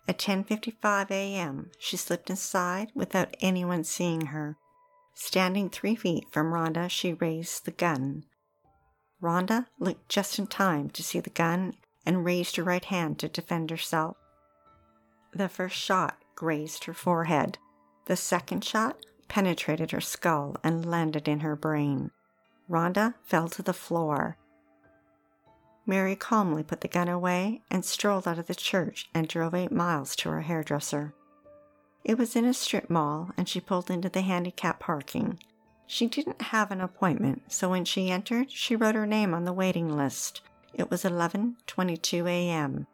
At 0.08 0.20
10:55 0.20 1.12
a.m., 1.12 1.72
she 1.80 1.98
slipped 1.98 2.30
inside 2.30 2.92
without 2.94 3.36
anyone 3.40 3.84
seeing 3.84 4.28
her. 4.28 4.58
Standing 5.14 5.70
three 5.70 5.96
feet 5.96 6.26
from 6.32 6.52
Rhonda, 6.52 6.90
she 6.90 7.14
raised 7.14 7.66
the 7.66 7.72
gun. 7.72 8.26
Rhonda 9.22 9.68
looked 9.80 10.10
just 10.10 10.38
in 10.38 10.48
time 10.48 10.90
to 10.92 11.04
see 11.04 11.20
the 11.20 11.30
gun 11.30 11.76
and 12.06 12.26
raised 12.26 12.56
her 12.58 12.64
right 12.64 12.86
hand 12.86 13.20
to 13.20 13.30
defend 13.30 13.70
herself. 13.70 14.18
The 15.34 15.50
first 15.50 15.76
shot 15.76 16.18
grazed 16.36 16.86
her 16.86 16.94
forehead. 16.94 17.58
The 18.06 18.16
second 18.16 18.64
shot 18.64 18.98
penetrated 19.28 19.92
her 19.92 20.02
skull 20.02 20.56
and 20.64 20.86
landed 20.86 21.28
in 21.28 21.40
her 21.40 21.56
brain. 21.56 22.12
Rhonda 22.70 23.16
fell 23.24 23.48
to 23.50 23.64
the 23.64 23.74
floor. 23.74 24.38
Mary 25.86 26.16
calmly 26.16 26.64
put 26.64 26.82
the 26.82 26.88
gun 26.88 27.08
away 27.08 27.62
and 27.70 27.86
strolled 27.86 28.28
out 28.28 28.40
of 28.40 28.48
the 28.48 28.56
church 28.56 29.08
and 29.14 29.28
drove 29.28 29.54
eight 29.54 29.72
miles 29.72 30.16
to 30.16 30.30
her 30.30 30.42
hairdresser. 30.42 31.14
It 32.04 32.18
was 32.18 32.36
in 32.36 32.46
a 32.46 32.54
strip 32.54 32.90
mall, 32.90 33.32
and 33.38 33.48
she 33.50 33.60
pulled 33.60 33.90
into 33.90 34.10
the 34.10 34.22
handicap 34.22 34.80
parking. 34.80 35.40
She 35.88 36.08
didn't 36.08 36.42
have 36.42 36.72
an 36.72 36.82
appointment, 36.82 37.52
so 37.52 37.70
when 37.70 37.86
she 37.86 38.10
entered, 38.10 38.52
she 38.52 38.76
wrote 38.76 38.96
her 38.96 39.06
name 39.06 39.34
on 39.34 39.46
the 39.46 39.54
waiting 39.54 39.96
list. 39.96 40.42
It 40.74 40.90
was 40.90 41.04
11:22 41.04 42.28
a.m. 42.28 42.88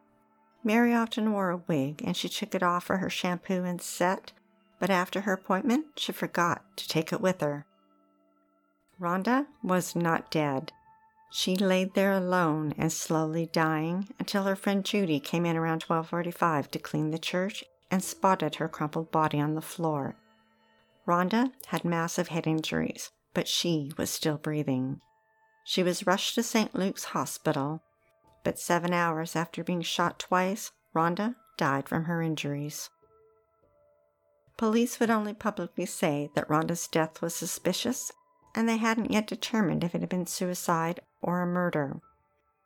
Mary 0.63 0.93
often 0.93 1.31
wore 1.31 1.49
a 1.49 1.63
wig, 1.67 2.01
and 2.05 2.15
she 2.15 2.29
took 2.29 2.53
it 2.53 2.63
off 2.63 2.83
for 2.83 2.97
her 2.97 3.09
shampoo 3.09 3.63
and 3.63 3.81
set, 3.81 4.31
but 4.79 4.89
after 4.89 5.21
her 5.21 5.33
appointment, 5.33 5.85
she 5.95 6.11
forgot 6.11 6.63
to 6.77 6.87
take 6.87 7.11
it 7.11 7.21
with 7.21 7.41
her. 7.41 7.65
Rhonda 8.99 9.47
was 9.63 9.95
not 9.95 10.29
dead. 10.29 10.71
She 11.31 11.55
laid 11.55 11.93
there 11.93 12.11
alone 12.11 12.73
and 12.77 12.91
slowly 12.91 13.47
dying 13.47 14.09
until 14.19 14.43
her 14.43 14.55
friend 14.55 14.85
Judy 14.85 15.19
came 15.19 15.45
in 15.45 15.57
around 15.57 15.83
12:45 15.85 16.69
to 16.71 16.79
clean 16.79 17.09
the 17.11 17.17
church 17.17 17.63
and 17.89 18.03
spotted 18.03 18.55
her 18.55 18.67
crumpled 18.67 19.11
body 19.11 19.39
on 19.39 19.55
the 19.55 19.61
floor. 19.61 20.15
Rhonda 21.07 21.51
had 21.67 21.83
massive 21.83 22.27
head 22.27 22.45
injuries, 22.45 23.11
but 23.33 23.47
she 23.47 23.91
was 23.97 24.09
still 24.09 24.37
breathing. 24.37 25.01
She 25.63 25.83
was 25.83 26.05
rushed 26.05 26.35
to 26.35 26.43
St. 26.43 26.75
Luke's 26.75 27.05
Hospital, 27.05 27.81
but 28.43 28.59
seven 28.59 28.93
hours 28.93 29.35
after 29.35 29.63
being 29.63 29.81
shot 29.81 30.19
twice, 30.19 30.71
Rhonda 30.95 31.35
died 31.57 31.87
from 31.87 32.05
her 32.05 32.21
injuries. 32.21 32.89
Police 34.57 34.99
would 34.99 35.09
only 35.09 35.33
publicly 35.33 35.85
say 35.85 36.29
that 36.35 36.47
Rhonda's 36.47 36.87
death 36.87 37.21
was 37.21 37.33
suspicious, 37.33 38.11
and 38.53 38.67
they 38.67 38.77
hadn't 38.77 39.11
yet 39.11 39.27
determined 39.27 39.83
if 39.83 39.95
it 39.95 40.01
had 40.01 40.09
been 40.09 40.25
suicide 40.25 40.99
or 41.21 41.41
a 41.41 41.47
murder. 41.47 41.99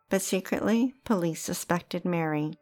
But 0.09 0.21
secretly, 0.21 0.93
police 1.03 1.41
suspected 1.41 2.05
Mary. 2.05 2.57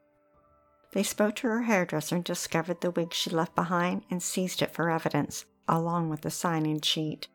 They 0.91 1.03
spoke 1.03 1.36
to 1.38 1.48
her 1.48 1.63
hairdresser 1.63 2.15
and 2.15 2.24
discovered 2.24 2.82
the 2.82 2.91
wig 2.91 3.13
she 3.13 3.29
left 3.29 3.55
behind 3.55 4.03
and 4.12 4.22
seized 4.22 4.62
it 4.62 4.72
for 4.72 4.89
evidence, 4.89 5.46
along 5.67 6.10
with 6.10 6.22
the 6.22 6.29
sign 6.29 6.65
in 6.65 6.82
sheet. 6.82 7.27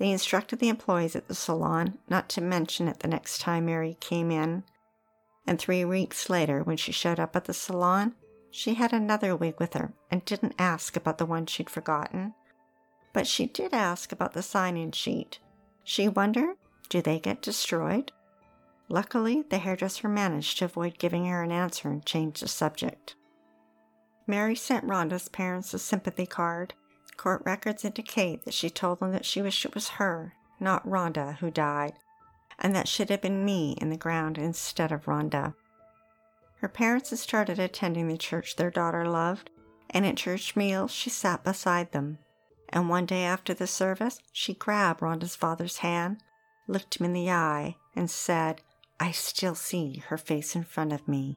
They 0.00 0.10
instructed 0.10 0.60
the 0.60 0.70
employees 0.70 1.14
at 1.14 1.28
the 1.28 1.34
salon 1.34 1.98
not 2.08 2.30
to 2.30 2.40
mention 2.40 2.88
it 2.88 3.00
the 3.00 3.08
next 3.08 3.42
time 3.42 3.66
Mary 3.66 3.98
came 4.00 4.30
in. 4.30 4.64
And 5.46 5.58
three 5.58 5.84
weeks 5.84 6.30
later, 6.30 6.62
when 6.62 6.78
she 6.78 6.90
showed 6.90 7.20
up 7.20 7.36
at 7.36 7.44
the 7.44 7.52
salon, 7.52 8.14
she 8.50 8.74
had 8.74 8.94
another 8.94 9.36
wig 9.36 9.60
with 9.60 9.74
her 9.74 9.92
and 10.10 10.24
didn't 10.24 10.54
ask 10.58 10.96
about 10.96 11.18
the 11.18 11.26
one 11.26 11.44
she'd 11.44 11.68
forgotten. 11.68 12.32
But 13.12 13.26
she 13.26 13.44
did 13.44 13.74
ask 13.74 14.10
about 14.10 14.32
the 14.32 14.42
sign 14.42 14.78
in 14.78 14.92
sheet. 14.92 15.38
She 15.84 16.08
wondered 16.08 16.56
do 16.88 17.02
they 17.02 17.20
get 17.20 17.42
destroyed? 17.42 18.10
Luckily, 18.88 19.44
the 19.50 19.58
hairdresser 19.58 20.08
managed 20.08 20.58
to 20.58 20.64
avoid 20.64 20.98
giving 20.98 21.26
her 21.26 21.42
an 21.42 21.52
answer 21.52 21.90
and 21.90 22.04
changed 22.06 22.42
the 22.42 22.48
subject. 22.48 23.16
Mary 24.26 24.56
sent 24.56 24.86
Rhonda's 24.86 25.28
parents 25.28 25.74
a 25.74 25.78
sympathy 25.78 26.26
card. 26.26 26.72
Court 27.20 27.42
records 27.44 27.84
indicate 27.84 28.46
that 28.46 28.54
she 28.54 28.70
told 28.70 28.98
them 28.98 29.12
that 29.12 29.26
she 29.26 29.42
wished 29.42 29.66
it 29.66 29.74
was 29.74 30.00
her, 30.00 30.32
not 30.58 30.88
Rhonda, 30.88 31.36
who 31.36 31.50
died, 31.50 31.92
and 32.58 32.74
that 32.74 32.88
should 32.88 33.10
have 33.10 33.20
been 33.20 33.44
me 33.44 33.72
in 33.78 33.90
the 33.90 33.98
ground 33.98 34.38
instead 34.38 34.90
of 34.90 35.04
Rhonda. 35.04 35.54
Her 36.60 36.68
parents 36.68 37.10
had 37.10 37.18
started 37.18 37.58
attending 37.58 38.08
the 38.08 38.16
church 38.16 38.56
their 38.56 38.70
daughter 38.70 39.06
loved, 39.06 39.50
and 39.90 40.06
at 40.06 40.16
church 40.16 40.56
meals 40.56 40.92
she 40.92 41.10
sat 41.10 41.44
beside 41.44 41.92
them. 41.92 42.16
And 42.70 42.88
one 42.88 43.04
day 43.04 43.24
after 43.24 43.52
the 43.52 43.66
service, 43.66 44.22
she 44.32 44.54
grabbed 44.54 45.00
Rhonda's 45.02 45.36
father's 45.36 45.76
hand, 45.78 46.22
looked 46.66 46.98
him 46.98 47.04
in 47.04 47.12
the 47.12 47.30
eye, 47.30 47.76
and 47.94 48.10
said, 48.10 48.62
I 48.98 49.10
still 49.10 49.54
see 49.54 50.02
her 50.08 50.16
face 50.16 50.56
in 50.56 50.64
front 50.64 50.94
of 50.94 51.06
me. 51.06 51.36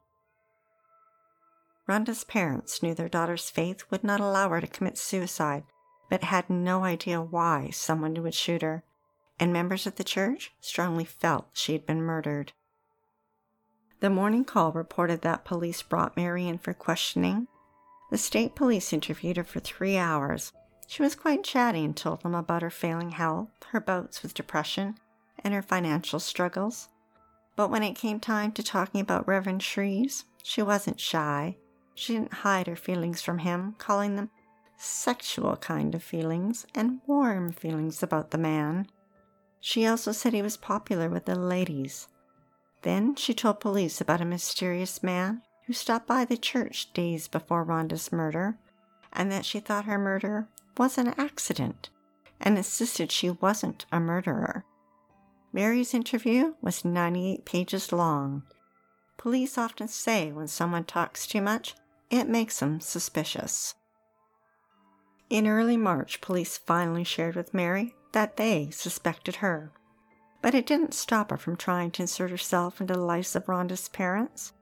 Rhonda's 1.90 2.24
parents 2.24 2.82
knew 2.82 2.94
their 2.94 3.10
daughter's 3.10 3.50
faith 3.50 3.84
would 3.92 4.06
not 4.06 4.22
allow 4.22 4.48
her 4.48 4.62
to 4.62 4.68
commit 4.68 4.98
suicide, 4.98 5.66
but 6.14 6.26
had 6.26 6.48
no 6.48 6.84
idea 6.84 7.20
why 7.20 7.72
someone 7.72 8.14
would 8.14 8.36
shoot 8.36 8.62
her, 8.62 8.84
and 9.40 9.52
members 9.52 9.88
of 9.88 9.96
the 9.96 10.04
church 10.04 10.54
strongly 10.62 11.04
felt 11.04 11.48
she 11.54 11.74
had 11.74 11.88
been 11.88 12.04
murdered. 12.04 12.54
The 14.00 14.12
morning 14.12 14.46
call 14.46 14.72
reported 14.72 15.24
that 15.24 15.44
police 15.44 15.82
brought 15.82 16.16
Mary 16.16 16.48
in 16.48 16.60
for 16.60 16.72
questioning. 16.76 17.48
The 18.12 18.20
state 18.20 18.54
police 18.54 18.94
interviewed 18.94 19.38
her 19.38 19.44
for 19.44 19.60
three 19.60 19.98
hours. 19.98 20.54
She 20.86 21.02
was 21.02 21.16
quite 21.16 21.44
chatty 21.44 21.84
and 21.84 21.98
told 21.98 22.22
them 22.22 22.36
about 22.36 22.62
her 22.62 22.70
failing 22.70 23.10
health, 23.10 23.50
her 23.70 23.82
bouts 23.82 24.22
with 24.22 24.36
depression, 24.36 25.00
and 25.44 25.52
her 25.52 25.64
financial 25.64 26.20
struggles. 26.20 26.90
But 27.56 27.72
when 27.72 27.82
it 27.82 27.96
came 27.96 28.20
time 28.20 28.52
to 28.52 28.62
talking 28.62 29.02
about 29.02 29.28
Reverend 29.28 29.62
Shreves, 29.62 30.26
she 30.44 30.62
wasn't 30.62 31.00
shy. 31.00 31.58
She 31.96 32.14
didn't 32.14 32.34
hide 32.34 32.68
her 32.68 32.76
feelings 32.76 33.24
from 33.24 33.40
him, 33.40 33.74
calling 33.80 34.16
them 34.16 34.30
sexual 34.84 35.56
kind 35.58 35.96
of 35.96 36.04
feelings 36.04 36.66
and 36.76 37.00
warm 37.08 37.52
feelings 37.52 38.04
about 38.04 38.32
the 38.32 38.38
man. 38.38 38.88
She 39.60 39.88
also 39.88 40.12
said 40.12 40.34
he 40.34 40.42
was 40.42 40.58
popular 40.58 41.10
with 41.10 41.26
the 41.26 41.36
ladies. 41.36 42.08
Then 42.82 43.16
she 43.16 43.34
told 43.34 43.62
police 43.62 44.02
about 44.02 44.22
a 44.22 44.26
mysterious 44.26 45.02
man 45.02 45.42
who 45.66 45.74
stopped 45.74 46.06
by 46.08 46.26
the 46.26 46.38
church 46.38 46.92
days 46.94 47.28
before 47.28 47.64
Rhonda's 47.64 48.12
murder, 48.12 48.58
and 49.14 49.32
that 49.32 49.46
she 49.46 49.60
thought 49.60 49.86
her 49.86 49.98
murder 49.98 50.50
was 50.78 50.98
an 50.98 51.14
accident, 51.18 51.90
and 52.42 52.58
insisted 52.58 53.12
she 53.12 53.30
wasn't 53.30 53.86
a 53.92 54.00
murderer. 54.00 54.66
Mary's 55.54 55.94
interview 55.94 56.56
was 56.62 56.84
98 56.84 57.46
pages 57.46 57.92
long. 57.94 58.44
Police 59.18 59.58
often 59.58 59.88
say 59.88 60.32
when 60.32 60.48
someone 60.48 60.84
talks 60.84 61.26
too 61.26 61.42
much, 61.42 61.76
it 62.10 62.28
makes 62.28 62.60
them 62.60 62.82
suspicious. 62.82 63.76
In 65.34 65.48
early 65.48 65.78
March, 65.78 66.22
police 66.22 66.60
finally 66.60 67.04
shared 67.04 67.36
with 67.36 67.56
Mary 67.56 67.96
that 68.12 68.38
they 68.38 68.70
suspected 68.70 69.38
her. 69.38 69.72
But 70.44 70.54
it 70.54 70.68
didn't 70.68 70.94
stop 70.94 71.32
her 71.32 71.38
from 71.38 71.58
trying 71.58 71.90
to 71.90 72.04
insert 72.04 72.30
herself 72.30 72.80
into 72.80 72.94
the 72.94 73.00
lives 73.00 73.36
of 73.36 73.50
Rhonda's 73.50 73.90
parents. 73.90 74.54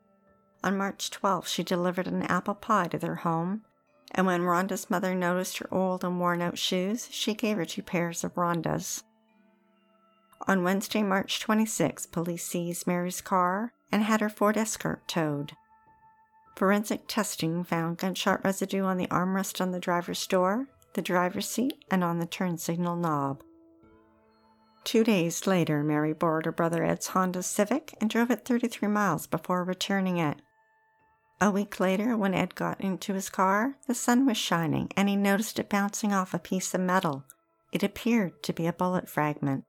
On 0.63 0.77
March 0.77 1.11
12th, 1.11 1.47
she 1.47 1.61
delivered 1.61 2.07
an 2.07 2.23
apple 2.23 2.53
pie 2.53 2.87
to 2.87 2.97
their 2.97 3.15
home, 3.15 3.63
and 4.11 4.25
when 4.25 4.43
Rhonda's 4.43 4.89
mother 4.89 5.13
noticed 5.13 5.57
her 5.57 5.67
old 5.73 6.05
and 6.05 6.21
worn 6.21 6.41
out 6.41 6.57
shoes, 6.57 7.09
she 7.11 7.33
gave 7.33 7.57
her 7.57 7.65
two 7.65 7.83
pairs 7.83 8.23
of 8.23 8.37
Rhonda's. 8.37 9.03
On 10.47 10.63
Wednesday, 10.63 11.03
March 11.03 11.41
26, 11.41 12.05
police 12.05 12.45
seized 12.45 12.87
Mary's 12.87 13.19
car 13.19 13.73
and 13.91 14.03
had 14.03 14.21
her 14.21 14.29
Ford 14.29 14.55
Escort 14.55 15.05
towed. 15.05 15.51
Forensic 16.61 17.05
testing 17.07 17.63
found 17.63 17.97
gunshot 17.97 18.45
residue 18.45 18.83
on 18.83 18.97
the 18.97 19.07
armrest 19.07 19.59
on 19.59 19.71
the 19.71 19.79
driver's 19.79 20.27
door, 20.27 20.67
the 20.93 21.01
driver's 21.01 21.49
seat, 21.49 21.83
and 21.89 22.03
on 22.03 22.19
the 22.19 22.27
turn 22.27 22.59
signal 22.59 22.95
knob. 22.95 23.41
Two 24.83 25.03
days 25.03 25.47
later, 25.47 25.81
Mary 25.81 26.13
borrowed 26.13 26.45
her 26.45 26.51
brother 26.51 26.83
Ed's 26.83 27.07
Honda 27.07 27.41
Civic 27.41 27.95
and 27.99 28.11
drove 28.11 28.29
it 28.29 28.45
33 28.45 28.89
miles 28.89 29.25
before 29.25 29.63
returning 29.63 30.17
it. 30.19 30.39
A 31.41 31.49
week 31.49 31.79
later, 31.79 32.15
when 32.15 32.35
Ed 32.35 32.53
got 32.53 32.79
into 32.79 33.15
his 33.15 33.31
car, 33.31 33.77
the 33.87 33.95
sun 33.95 34.27
was 34.27 34.37
shining 34.37 34.91
and 34.95 35.09
he 35.09 35.15
noticed 35.15 35.57
it 35.57 35.67
bouncing 35.67 36.13
off 36.13 36.35
a 36.35 36.37
piece 36.37 36.75
of 36.75 36.81
metal. 36.81 37.25
It 37.71 37.81
appeared 37.81 38.43
to 38.43 38.53
be 38.53 38.67
a 38.67 38.73
bullet 38.73 39.09
fragment. 39.09 39.63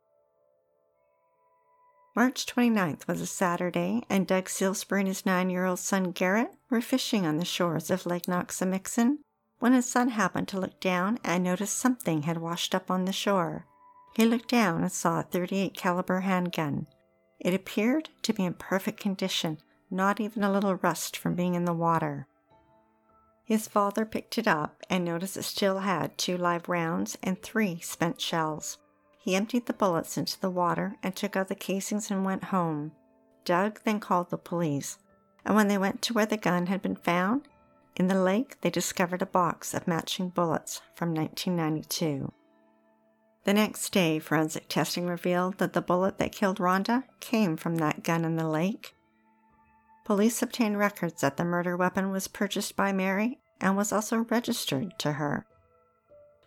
March 2.14 2.44
29th 2.44 3.08
was 3.08 3.22
a 3.22 3.26
Saturday, 3.26 4.02
and 4.10 4.26
Doug 4.26 4.46
Sealsper 4.46 4.98
and 4.98 5.08
his 5.08 5.24
nine 5.24 5.48
year 5.48 5.64
old 5.64 5.78
son 5.78 6.10
Garrett 6.10 6.52
were 6.68 6.82
fishing 6.82 7.24
on 7.24 7.38
the 7.38 7.44
shores 7.44 7.90
of 7.90 8.04
Lake 8.04 8.26
Nockamixon 8.26 9.18
when 9.60 9.72
his 9.72 9.90
son 9.90 10.10
happened 10.10 10.46
to 10.48 10.60
look 10.60 10.78
down 10.78 11.18
and 11.24 11.42
noticed 11.42 11.78
something 11.78 12.22
had 12.22 12.36
washed 12.36 12.74
up 12.74 12.90
on 12.90 13.06
the 13.06 13.12
shore. 13.12 13.64
He 14.14 14.26
looked 14.26 14.48
down 14.48 14.82
and 14.82 14.92
saw 14.92 15.20
a 15.20 15.22
38 15.22 15.74
caliber 15.74 16.20
handgun. 16.20 16.86
It 17.40 17.54
appeared 17.54 18.10
to 18.22 18.34
be 18.34 18.44
in 18.44 18.54
perfect 18.54 19.00
condition, 19.00 19.56
not 19.90 20.20
even 20.20 20.44
a 20.44 20.52
little 20.52 20.74
rust 20.74 21.16
from 21.16 21.34
being 21.34 21.54
in 21.54 21.64
the 21.64 21.72
water. 21.72 22.26
His 23.42 23.66
father 23.66 24.04
picked 24.04 24.36
it 24.36 24.46
up 24.46 24.82
and 24.90 25.02
noticed 25.02 25.38
it 25.38 25.44
still 25.44 25.78
had 25.78 26.18
two 26.18 26.36
live 26.36 26.68
rounds 26.68 27.16
and 27.22 27.40
three 27.40 27.80
spent 27.80 28.20
shells. 28.20 28.76
He 29.22 29.36
emptied 29.36 29.66
the 29.66 29.72
bullets 29.72 30.18
into 30.18 30.40
the 30.40 30.50
water 30.50 30.96
and 31.00 31.14
took 31.14 31.36
out 31.36 31.46
the 31.46 31.54
casings 31.54 32.10
and 32.10 32.24
went 32.24 32.44
home. 32.44 32.90
Doug 33.44 33.80
then 33.84 34.00
called 34.00 34.30
the 34.30 34.36
police, 34.36 34.98
and 35.44 35.54
when 35.54 35.68
they 35.68 35.78
went 35.78 36.02
to 36.02 36.12
where 36.12 36.26
the 36.26 36.36
gun 36.36 36.66
had 36.66 36.82
been 36.82 36.96
found, 36.96 37.46
in 37.94 38.08
the 38.08 38.20
lake 38.20 38.60
they 38.62 38.70
discovered 38.70 39.22
a 39.22 39.26
box 39.26 39.74
of 39.74 39.86
matching 39.86 40.28
bullets 40.28 40.80
from 40.96 41.14
1992. 41.14 42.32
The 43.44 43.54
next 43.54 43.92
day, 43.92 44.18
forensic 44.18 44.68
testing 44.68 45.06
revealed 45.06 45.58
that 45.58 45.72
the 45.72 45.82
bullet 45.82 46.18
that 46.18 46.32
killed 46.32 46.58
Rhonda 46.58 47.04
came 47.20 47.56
from 47.56 47.76
that 47.76 48.02
gun 48.02 48.24
in 48.24 48.34
the 48.34 48.48
lake. 48.48 48.96
Police 50.04 50.42
obtained 50.42 50.78
records 50.78 51.20
that 51.20 51.36
the 51.36 51.44
murder 51.44 51.76
weapon 51.76 52.10
was 52.10 52.26
purchased 52.26 52.74
by 52.74 52.90
Mary 52.90 53.38
and 53.60 53.76
was 53.76 53.92
also 53.92 54.18
registered 54.18 54.98
to 54.98 55.12
her. 55.12 55.46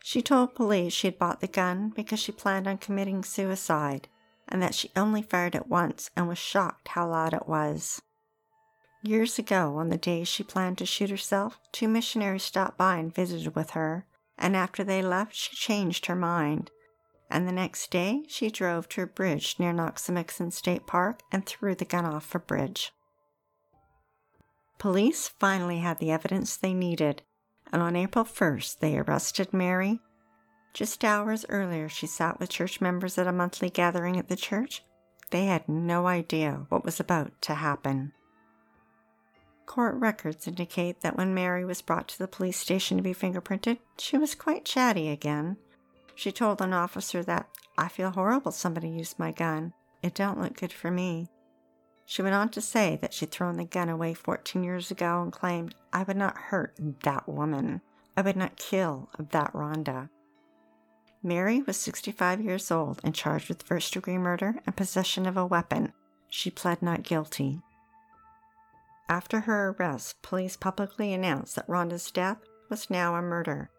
She 0.07 0.21
told 0.21 0.53
police 0.53 0.93
she 0.93 1.07
had 1.07 1.17
bought 1.17 1.41
the 1.41 1.47
gun 1.47 1.89
because 1.89 2.19
she 2.19 2.31
planned 2.31 2.67
on 2.67 2.77
committing 2.77 3.23
suicide 3.23 4.07
and 4.47 4.61
that 4.61 4.75
she 4.75 4.91
only 4.95 5.23
fired 5.23 5.55
it 5.55 5.65
once 5.65 6.11
and 6.15 6.27
was 6.27 6.37
shocked 6.37 6.89
how 6.89 7.09
loud 7.09 7.33
it 7.33 7.47
was. 7.47 8.03
Years 9.01 9.39
ago, 9.39 9.77
on 9.77 9.89
the 9.89 9.97
day 9.97 10.23
she 10.23 10.43
planned 10.43 10.77
to 10.77 10.85
shoot 10.85 11.09
herself, 11.09 11.57
two 11.71 11.87
missionaries 11.87 12.43
stopped 12.43 12.77
by 12.77 12.97
and 12.97 13.15
visited 13.15 13.55
with 13.55 13.71
her, 13.71 14.05
and 14.37 14.55
after 14.55 14.83
they 14.83 15.01
left, 15.01 15.33
she 15.33 15.55
changed 15.55 16.05
her 16.05 16.15
mind. 16.15 16.69
And 17.27 17.47
the 17.47 17.51
next 17.51 17.89
day, 17.89 18.25
she 18.27 18.51
drove 18.51 18.87
to 18.89 19.01
a 19.01 19.07
bridge 19.07 19.55
near 19.57 19.73
Nockamixon 19.73 20.53
State 20.53 20.85
Park 20.85 21.21
and 21.31 21.47
threw 21.47 21.73
the 21.73 21.83
gun 21.83 22.05
off 22.05 22.35
a 22.35 22.39
bridge. 22.39 22.91
Police 24.77 25.29
finally 25.29 25.79
had 25.79 25.97
the 25.97 26.11
evidence 26.11 26.55
they 26.55 26.75
needed 26.75 27.23
and 27.71 27.81
on 27.81 27.95
April 27.95 28.25
1st 28.25 28.79
they 28.79 28.97
arrested 28.97 29.53
Mary. 29.53 29.99
Just 30.73 31.05
hours 31.05 31.45
earlier, 31.49 31.87
she 31.87 32.07
sat 32.07 32.39
with 32.39 32.49
church 32.49 32.81
members 32.81 33.17
at 33.17 33.27
a 33.27 33.31
monthly 33.31 33.69
gathering 33.69 34.17
at 34.17 34.27
the 34.27 34.35
church. 34.35 34.83
They 35.31 35.45
had 35.45 35.67
no 35.69 36.07
idea 36.07 36.65
what 36.69 36.83
was 36.83 36.99
about 36.99 37.41
to 37.43 37.55
happen. 37.55 38.11
Court 39.65 39.95
records 39.95 40.47
indicate 40.47 41.01
that 41.01 41.17
when 41.17 41.33
Mary 41.33 41.65
was 41.65 41.81
brought 41.81 42.07
to 42.09 42.19
the 42.19 42.27
police 42.27 42.57
station 42.57 42.97
to 42.97 43.03
be 43.03 43.13
fingerprinted, 43.13 43.79
she 43.97 44.17
was 44.17 44.35
quite 44.35 44.65
chatty 44.65 45.09
again. 45.09 45.57
She 46.13 46.31
told 46.31 46.61
an 46.61 46.73
officer 46.73 47.23
that, 47.23 47.49
I 47.77 47.87
feel 47.87 48.11
horrible 48.11 48.51
somebody 48.51 48.89
used 48.89 49.19
my 49.19 49.31
gun. 49.31 49.73
It 50.01 50.13
don't 50.13 50.39
look 50.39 50.55
good 50.55 50.71
for 50.71 50.91
me. 50.91 51.29
She 52.05 52.21
went 52.21 52.35
on 52.35 52.49
to 52.49 52.61
say 52.61 52.97
that 53.01 53.13
she'd 53.13 53.31
thrown 53.31 53.57
the 53.57 53.65
gun 53.65 53.89
away 53.89 54.13
14 54.13 54.63
years 54.63 54.91
ago 54.91 55.21
and 55.21 55.31
claimed, 55.31 55.75
I 55.91 56.03
would 56.03 56.17
not 56.17 56.37
hurt 56.37 56.75
that 57.03 57.27
woman. 57.27 57.81
I 58.15 58.21
would 58.21 58.35
not 58.35 58.57
kill 58.57 59.09
that 59.17 59.51
Rhonda. 59.53 60.09
Mary 61.23 61.63
was 61.63 61.77
65 61.77 62.39
years 62.39 62.69
old 62.69 63.01
and 63.03 63.15
charged 63.15 63.49
with 63.49 63.63
first 63.63 63.93
degree 63.93 64.19
murder 64.19 64.55
and 64.65 64.75
possession 64.75 65.25
of 65.25 65.35
a 65.35 65.45
weapon. 65.45 65.91
She 66.29 66.51
pled 66.51 66.83
not 66.83 67.01
guilty. 67.01 67.61
After 69.09 69.41
her 69.41 69.75
arrest, 69.77 70.21
police 70.21 70.55
publicly 70.55 71.13
announced 71.13 71.55
that 71.55 71.67
Rhonda's 71.67 72.11
death 72.11 72.37
was 72.69 72.89
now 72.89 73.15
a 73.15 73.21
murder. 73.21 73.69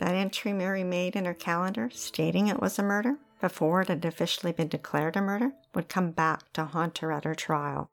That 0.00 0.14
entry 0.14 0.54
Mary 0.54 0.82
made 0.82 1.14
in 1.14 1.26
her 1.26 1.34
calendar 1.34 1.90
stating 1.90 2.48
it 2.48 2.58
was 2.58 2.78
a 2.78 2.82
murder 2.82 3.18
before 3.38 3.82
it 3.82 3.88
had 3.88 4.04
officially 4.04 4.50
been 4.50 4.68
declared 4.68 5.14
a 5.14 5.20
murder, 5.20 5.52
would 5.74 5.90
come 5.90 6.10
back 6.10 6.52
to 6.54 6.64
haunt 6.64 6.98
her 6.98 7.12
at 7.12 7.24
her 7.24 7.34
trial. 7.34 7.90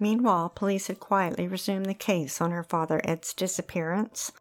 Meanwhile, 0.00 0.50
police 0.50 0.88
had 0.88 0.98
quietly 0.98 1.46
resumed 1.46 1.86
the 1.86 1.94
case 1.94 2.40
on 2.40 2.50
her 2.50 2.64
father 2.64 3.00
Ed's 3.04 3.32
disappearance. 3.32 4.32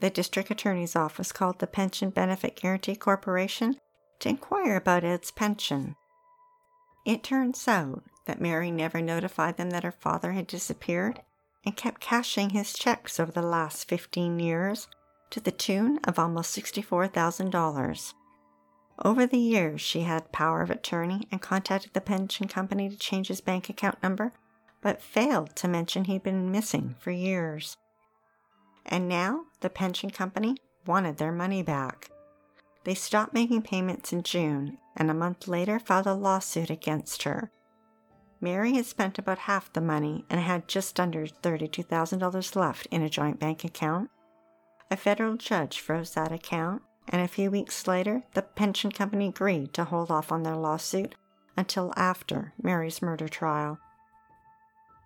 The 0.00 0.10
district 0.10 0.50
attorney's 0.50 0.96
office 0.96 1.32
called 1.32 1.58
the 1.58 1.66
Pension 1.66 2.10
Benefit 2.10 2.56
Guaranty 2.56 2.94
Corporation 2.94 3.76
to 4.18 4.28
inquire 4.28 4.76
about 4.76 5.04
Ed's 5.04 5.30
pension. 5.30 5.96
It 7.06 7.22
turns 7.22 7.66
out 7.66 8.04
that 8.26 8.40
Mary 8.40 8.70
never 8.70 9.00
notified 9.00 9.56
them 9.56 9.70
that 9.70 9.84
her 9.84 9.92
father 9.92 10.32
had 10.32 10.46
disappeared 10.46 11.22
and 11.64 11.74
kept 11.74 12.02
cashing 12.02 12.50
his 12.50 12.74
checks 12.74 13.18
over 13.18 13.32
the 13.32 13.40
last 13.40 13.88
15 13.88 14.38
years 14.38 14.86
to 15.30 15.40
the 15.40 15.50
tune 15.50 15.98
of 16.04 16.18
almost 16.18 16.56
$64,000. 16.56 18.14
Over 19.02 19.26
the 19.26 19.38
years, 19.38 19.80
she 19.80 20.02
had 20.02 20.32
power 20.32 20.60
of 20.60 20.70
attorney 20.70 21.26
and 21.32 21.40
contacted 21.40 21.94
the 21.94 22.00
pension 22.00 22.48
company 22.48 22.88
to 22.90 22.96
change 22.96 23.28
his 23.28 23.40
bank 23.40 23.68
account 23.68 24.02
number, 24.02 24.32
but 24.82 25.00
failed 25.00 25.56
to 25.56 25.68
mention 25.68 26.04
he'd 26.04 26.22
been 26.22 26.50
missing 26.50 26.96
for 26.98 27.10
years. 27.10 27.76
And 28.84 29.08
now 29.08 29.44
the 29.60 29.70
pension 29.70 30.10
company 30.10 30.56
wanted 30.86 31.16
their 31.16 31.32
money 31.32 31.62
back. 31.62 32.10
They 32.84 32.94
stopped 32.94 33.34
making 33.34 33.62
payments 33.62 34.12
in 34.12 34.22
June 34.22 34.78
and 34.96 35.10
a 35.10 35.14
month 35.14 35.48
later 35.48 35.78
filed 35.78 36.06
a 36.06 36.14
lawsuit 36.14 36.70
against 36.70 37.22
her. 37.22 37.50
Mary 38.40 38.74
had 38.74 38.86
spent 38.86 39.18
about 39.18 39.38
half 39.38 39.72
the 39.72 39.80
money 39.80 40.24
and 40.30 40.40
had 40.40 40.66
just 40.66 40.98
under 40.98 41.26
$32,000 41.26 42.56
left 42.56 42.86
in 42.90 43.02
a 43.02 43.08
joint 43.10 43.38
bank 43.38 43.64
account. 43.64 44.10
A 44.90 44.96
federal 44.96 45.36
judge 45.36 45.78
froze 45.78 46.14
that 46.14 46.32
account 46.32 46.82
and 47.08 47.20
a 47.20 47.28
few 47.28 47.50
weeks 47.50 47.86
later, 47.88 48.22
the 48.34 48.42
pension 48.42 48.92
company 48.92 49.28
agreed 49.28 49.74
to 49.74 49.84
hold 49.84 50.10
off 50.10 50.30
on 50.30 50.44
their 50.44 50.56
lawsuit 50.56 51.16
until 51.56 51.92
after 51.96 52.52
Mary's 52.62 53.02
murder 53.02 53.28
trial. 53.28 53.78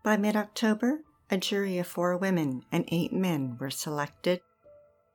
By 0.02 0.18
mid 0.18 0.36
October, 0.36 1.00
a 1.30 1.38
jury 1.38 1.78
of 1.78 1.86
four 1.86 2.16
women 2.16 2.64
and 2.70 2.84
eight 2.92 3.12
men 3.12 3.56
were 3.58 3.70
selected. 3.70 4.40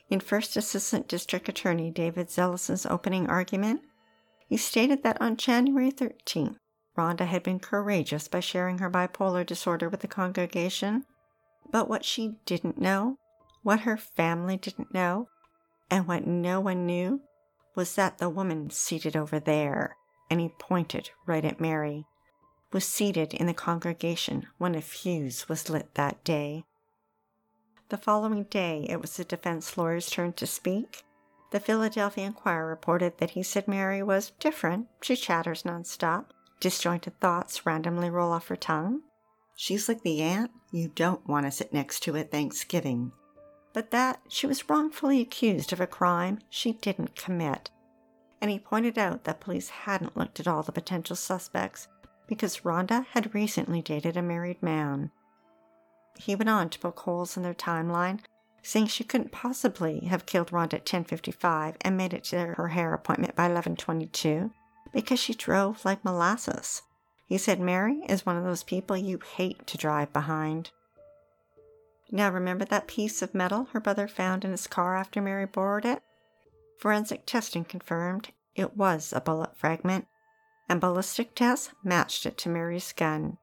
In 0.10 0.20
First 0.20 0.58
Assistant 0.58 1.08
District 1.08 1.48
Attorney 1.48 1.92
David 1.92 2.30
Zellison's 2.30 2.88
opening 2.88 3.30
argument, 3.30 3.82
he 4.48 4.58
stated 4.58 5.04
that 5.04 5.22
on 5.22 5.38
January 5.38 5.92
13th, 5.92 6.56
Rhonda 6.98 7.28
had 7.28 7.44
been 7.44 7.60
courageous 7.60 8.28
by 8.28 8.40
sharing 8.40 8.80
her 8.80 8.90
bipolar 8.90 9.46
disorder 9.46 9.88
with 9.88 10.00
the 10.00 10.08
congregation, 10.08 11.06
but 11.72 11.88
what 11.88 12.04
she 12.04 12.40
didn't 12.46 12.82
know, 12.82 13.18
what 13.64 13.82
her 13.82 13.98
family 13.98 14.58
didn't 14.58 14.94
know, 14.94 15.30
and 15.90 16.08
what 16.08 16.26
no 16.26 16.60
one 16.60 16.86
knew 16.86 17.22
was 17.76 17.96
that 17.96 18.18
the 18.18 18.30
woman 18.30 18.70
seated 18.70 19.16
over 19.16 19.40
there, 19.40 19.96
and 20.30 20.40
he 20.40 20.50
pointed 20.60 21.10
right 21.26 21.46
at 21.46 21.60
Mary, 21.62 22.06
was 22.72 22.86
seated 22.86 23.34
in 23.34 23.48
the 23.48 23.54
congregation 23.54 24.46
when 24.58 24.76
a 24.76 24.82
fuse 24.82 25.50
was 25.50 25.70
lit 25.70 25.96
that 25.96 26.24
day. 26.24 26.64
The 27.90 27.98
following 27.98 28.44
day, 28.44 28.86
it 28.90 29.02
was 29.02 29.18
the 29.18 29.24
defense 29.24 29.78
lawyer's 29.78 30.10
turn 30.10 30.34
to 30.34 30.46
speak. 30.46 31.04
The 31.52 31.60
Philadelphia 31.60 32.26
Inquirer 32.26 32.68
reported 32.68 33.18
that 33.18 33.32
he 33.32 33.42
said 33.42 33.68
Mary 33.68 34.04
was 34.04 34.32
different. 34.40 34.88
She 35.02 35.16
chatters 35.16 35.64
nonstop. 35.64 36.26
Disjointed 36.60 37.20
thoughts 37.20 37.66
randomly 37.66 38.10
roll 38.10 38.32
off 38.32 38.50
her 38.50 38.56
tongue. 38.56 39.02
She's 39.56 39.90
like 39.90 40.04
the 40.04 40.22
aunt 40.22 40.52
you 40.72 40.92
don't 40.94 41.28
want 41.28 41.46
to 41.48 41.52
sit 41.52 41.74
next 41.74 42.02
to 42.02 42.16
at 42.16 42.30
Thanksgiving 42.30 43.12
but 43.74 43.92
that 43.92 44.20
she 44.28 44.48
was 44.48 44.70
wrongfully 44.70 45.22
accused 45.22 45.72
of 45.72 45.80
a 45.80 45.88
crime 45.88 46.40
she 46.50 46.74
didn't 46.74 47.16
commit. 47.16 47.70
And 48.42 48.50
he 48.50 48.60
pointed 48.60 48.98
out 48.98 49.26
that 49.26 49.42
police 49.42 49.70
hadn't 49.70 50.18
looked 50.18 50.40
at 50.40 50.48
all 50.48 50.64
the 50.64 50.72
potential 50.72 51.16
suspects 51.16 51.88
because 52.28 52.60
Rhonda 52.60 53.06
had 53.12 53.34
recently 53.34 53.82
dated 53.82 54.16
a 54.16 54.22
married 54.22 54.62
man. 54.64 55.12
He 56.18 56.36
went 56.36 56.50
on 56.50 56.70
to 56.70 56.80
poke 56.80 57.00
holes 57.00 57.38
in 57.38 57.44
their 57.44 57.54
timeline, 57.54 58.20
saying 58.62 58.88
she 58.88 59.04
couldn't 59.04 59.32
possibly 59.32 60.02
have 60.06 60.26
killed 60.26 60.52
Rhonda 60.52 60.76
at 60.76 60.86
10:55 60.86 61.76
and 61.82 61.98
made 61.98 62.14
it 62.14 62.26
to 62.26 62.54
her 62.56 62.70
hair 62.70 62.94
appointment 62.94 63.36
by 63.36 63.48
11:22 63.48 64.52
because 64.92 65.20
she 65.20 65.34
drove 65.34 65.86
like 65.86 66.04
molasses. 66.04 66.82
He 67.26 67.38
said 67.38 67.60
Mary 67.60 68.02
is 68.10 68.26
one 68.26 68.38
of 68.38 68.44
those 68.44 68.64
people 68.64 68.98
you 68.98 69.20
hate 69.36 69.66
to 69.68 69.78
drive 69.78 70.12
behind. 70.12 70.72
Now, 72.12 72.32
remember 72.32 72.66
that 72.66 72.88
piece 72.88 73.22
of 73.22 73.36
metal 73.36 73.66
her 73.72 73.80
brother 73.80 74.08
found 74.08 74.44
in 74.44 74.52
his 74.52 74.68
car 74.68 74.96
after 74.96 75.22
Mary 75.22 75.46
borrowed 75.46 75.86
it? 75.86 76.02
Forensic 76.80 77.26
testing 77.26 77.66
confirmed 77.66 78.30
it 78.56 78.76
was 78.76 79.14
a 79.14 79.22
bullet 79.22 79.56
fragment, 79.56 80.08
and 80.68 80.82
ballistic 80.82 81.36
tests 81.36 81.72
matched 81.84 82.26
it 82.26 82.38
to 82.40 82.50
Mary's 82.50 82.94
gun. 82.94 83.38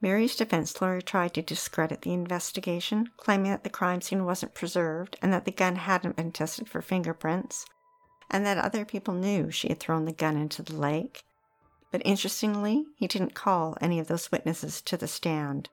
Mary's 0.00 0.36
defense 0.36 0.80
lawyer 0.80 1.00
tried 1.00 1.32
to 1.34 1.42
discredit 1.42 2.02
the 2.02 2.12
investigation, 2.12 3.10
claiming 3.16 3.50
that 3.50 3.64
the 3.64 3.70
crime 3.70 4.00
scene 4.00 4.24
wasn't 4.24 4.54
preserved 4.54 5.16
and 5.22 5.32
that 5.32 5.44
the 5.44 5.50
gun 5.50 5.76
hadn't 5.76 6.16
been 6.16 6.30
tested 6.30 6.68
for 6.68 6.82
fingerprints, 6.82 7.64
and 8.30 8.44
that 8.44 8.58
other 8.58 8.84
people 8.84 9.14
knew 9.14 9.50
she 9.50 9.68
had 9.68 9.80
thrown 9.80 10.04
the 10.04 10.12
gun 10.12 10.36
into 10.36 10.62
the 10.62 10.76
lake. 10.76 11.24
But 11.90 12.02
interestingly, 12.04 12.84
he 12.96 13.06
didn't 13.06 13.34
call 13.34 13.78
any 13.80 13.98
of 13.98 14.08
those 14.08 14.30
witnesses 14.30 14.82
to 14.82 14.96
the 14.96 15.08
stand. 15.08 15.68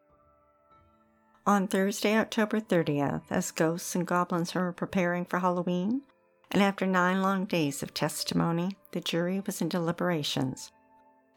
On 1.48 1.68
Thursday, 1.68 2.18
October 2.18 2.62
30th, 2.62 3.24
as 3.32 3.50
ghosts 3.50 3.96
and 3.96 4.06
goblins 4.06 4.54
were 4.54 4.72
preparing 4.72 5.26
for 5.26 5.40
Halloween, 5.40 6.04
and 6.52 6.62
after 6.62 6.86
nine 6.86 7.24
long 7.24 7.46
days 7.46 7.82
of 7.82 7.96
testimony, 7.96 8.78
the 8.92 9.02
jury 9.02 9.42
was 9.44 9.60
in 9.60 9.68
deliberations. 9.68 10.72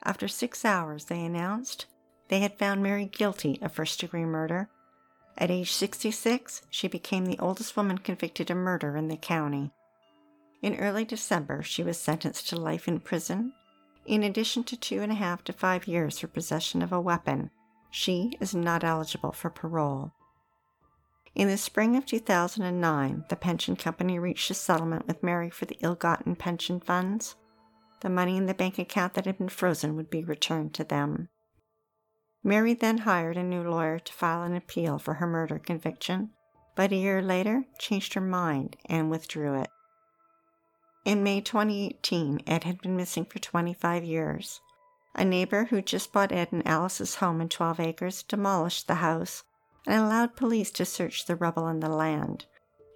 After 0.02 0.28
six 0.28 0.62
hours, 0.62 1.06
they 1.06 1.24
announced 1.24 1.86
they 2.28 2.40
had 2.40 2.58
found 2.58 2.82
Mary 2.82 3.06
guilty 3.06 3.58
of 3.62 3.72
first 3.72 3.98
degree 3.98 4.26
murder. 4.26 4.68
At 5.38 5.50
age 5.50 5.72
66, 5.72 6.60
she 6.68 6.86
became 6.86 7.24
the 7.24 7.38
oldest 7.38 7.74
woman 7.74 7.96
convicted 7.96 8.50
of 8.50 8.58
murder 8.58 8.98
in 8.98 9.08
the 9.08 9.16
county. 9.16 9.72
In 10.60 10.76
early 10.76 11.06
December, 11.06 11.62
she 11.62 11.82
was 11.82 11.98
sentenced 11.98 12.48
to 12.50 12.56
life 12.56 12.86
in 12.86 13.00
prison, 13.00 13.54
in 14.04 14.22
addition 14.22 14.64
to 14.64 14.76
two 14.76 15.00
and 15.00 15.12
a 15.12 15.16
half 15.16 15.42
to 15.44 15.52
five 15.54 15.88
years 15.88 16.18
for 16.18 16.26
possession 16.26 16.82
of 16.82 16.92
a 16.92 17.00
weapon. 17.00 17.50
She 17.96 18.36
is 18.40 18.56
not 18.56 18.82
eligible 18.82 19.30
for 19.30 19.50
parole. 19.50 20.10
In 21.36 21.46
the 21.46 21.56
spring 21.56 21.94
of 21.94 22.04
2009, 22.04 23.24
the 23.28 23.36
pension 23.36 23.76
company 23.76 24.18
reached 24.18 24.50
a 24.50 24.54
settlement 24.54 25.06
with 25.06 25.22
Mary 25.22 25.48
for 25.48 25.66
the 25.66 25.78
ill 25.80 25.94
gotten 25.94 26.34
pension 26.34 26.80
funds. 26.80 27.36
The 28.00 28.10
money 28.10 28.36
in 28.36 28.46
the 28.46 28.52
bank 28.52 28.80
account 28.80 29.14
that 29.14 29.26
had 29.26 29.38
been 29.38 29.48
frozen 29.48 29.94
would 29.94 30.10
be 30.10 30.24
returned 30.24 30.74
to 30.74 30.82
them. 30.82 31.28
Mary 32.42 32.74
then 32.74 32.98
hired 32.98 33.36
a 33.36 33.44
new 33.44 33.62
lawyer 33.62 34.00
to 34.00 34.12
file 34.12 34.42
an 34.42 34.56
appeal 34.56 34.98
for 34.98 35.14
her 35.14 35.26
murder 35.28 35.60
conviction, 35.60 36.30
but 36.74 36.90
a 36.90 36.96
year 36.96 37.22
later 37.22 37.62
changed 37.78 38.14
her 38.14 38.20
mind 38.20 38.76
and 38.86 39.08
withdrew 39.08 39.54
it. 39.54 39.70
In 41.04 41.22
May 41.22 41.40
2018, 41.40 42.42
Ed 42.44 42.64
had 42.64 42.82
been 42.82 42.96
missing 42.96 43.24
for 43.24 43.38
25 43.38 44.02
years. 44.02 44.60
A 45.14 45.24
neighbor 45.24 45.64
who 45.66 45.80
just 45.80 46.12
bought 46.12 46.32
Ed 46.32 46.48
and 46.52 46.66
Alice's 46.66 47.16
home 47.16 47.40
in 47.40 47.48
12 47.48 47.80
acres 47.80 48.22
demolished 48.22 48.88
the 48.88 48.96
house 48.96 49.44
and 49.86 50.02
allowed 50.02 50.36
police 50.36 50.70
to 50.72 50.84
search 50.84 51.26
the 51.26 51.36
rubble 51.36 51.66
and 51.66 51.82
the 51.82 51.88
land. 51.88 52.46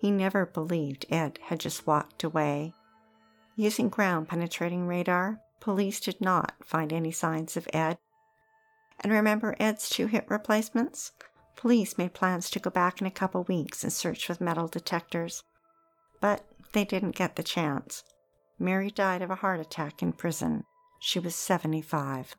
He 0.00 0.10
never 0.10 0.46
believed 0.46 1.06
Ed 1.10 1.38
had 1.44 1.60
just 1.60 1.86
walked 1.86 2.24
away. 2.24 2.74
Using 3.56 3.88
ground 3.88 4.28
penetrating 4.28 4.86
radar, 4.86 5.40
police 5.60 6.00
did 6.00 6.20
not 6.20 6.54
find 6.64 6.92
any 6.92 7.10
signs 7.10 7.56
of 7.56 7.68
Ed 7.72 7.98
and 9.00 9.12
remember 9.12 9.54
Ed's 9.60 9.88
two 9.88 10.06
hip 10.06 10.30
replacements? 10.30 11.12
Police 11.56 11.98
made 11.98 12.14
plans 12.14 12.50
to 12.50 12.58
go 12.58 12.70
back 12.70 13.00
in 13.00 13.06
a 13.06 13.12
couple 13.12 13.44
weeks 13.44 13.82
and 13.82 13.92
search 13.92 14.28
with 14.28 14.40
metal 14.40 14.68
detectors, 14.68 15.44
but 16.20 16.44
they 16.72 16.84
didn't 16.84 17.16
get 17.16 17.36
the 17.36 17.42
chance. 17.42 18.04
Mary 18.58 18.90
died 18.90 19.22
of 19.22 19.30
a 19.30 19.36
heart 19.36 19.60
attack 19.60 20.02
in 20.02 20.12
prison. 20.12 20.64
She 20.98 21.18
was 21.18 21.34
75. 21.34 22.36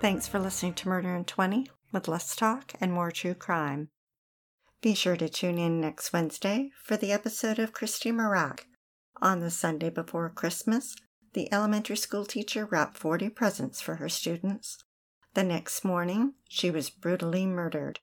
Thanks 0.00 0.28
for 0.28 0.38
listening 0.38 0.74
to 0.74 0.88
Murder 0.88 1.14
in 1.14 1.24
20 1.24 1.70
with 1.92 2.08
less 2.08 2.36
talk 2.36 2.72
and 2.80 2.92
more 2.92 3.10
true 3.10 3.34
crime. 3.34 3.88
Be 4.82 4.94
sure 4.94 5.16
to 5.16 5.28
tune 5.28 5.58
in 5.58 5.80
next 5.80 6.12
Wednesday 6.12 6.70
for 6.82 6.96
the 6.96 7.10
episode 7.10 7.58
of 7.58 7.72
Christy 7.72 8.12
Mirack 8.12 8.66
on 9.22 9.40
the 9.40 9.50
Sunday 9.50 9.88
before 9.88 10.28
Christmas, 10.28 10.94
the 11.32 11.50
elementary 11.52 11.96
school 11.96 12.26
teacher 12.26 12.66
wrapped 12.66 12.98
40 12.98 13.30
presents 13.30 13.80
for 13.80 13.96
her 13.96 14.08
students. 14.08 14.76
The 15.32 15.42
next 15.42 15.84
morning, 15.84 16.34
she 16.48 16.70
was 16.70 16.90
brutally 16.90 17.46
murdered. 17.46 18.00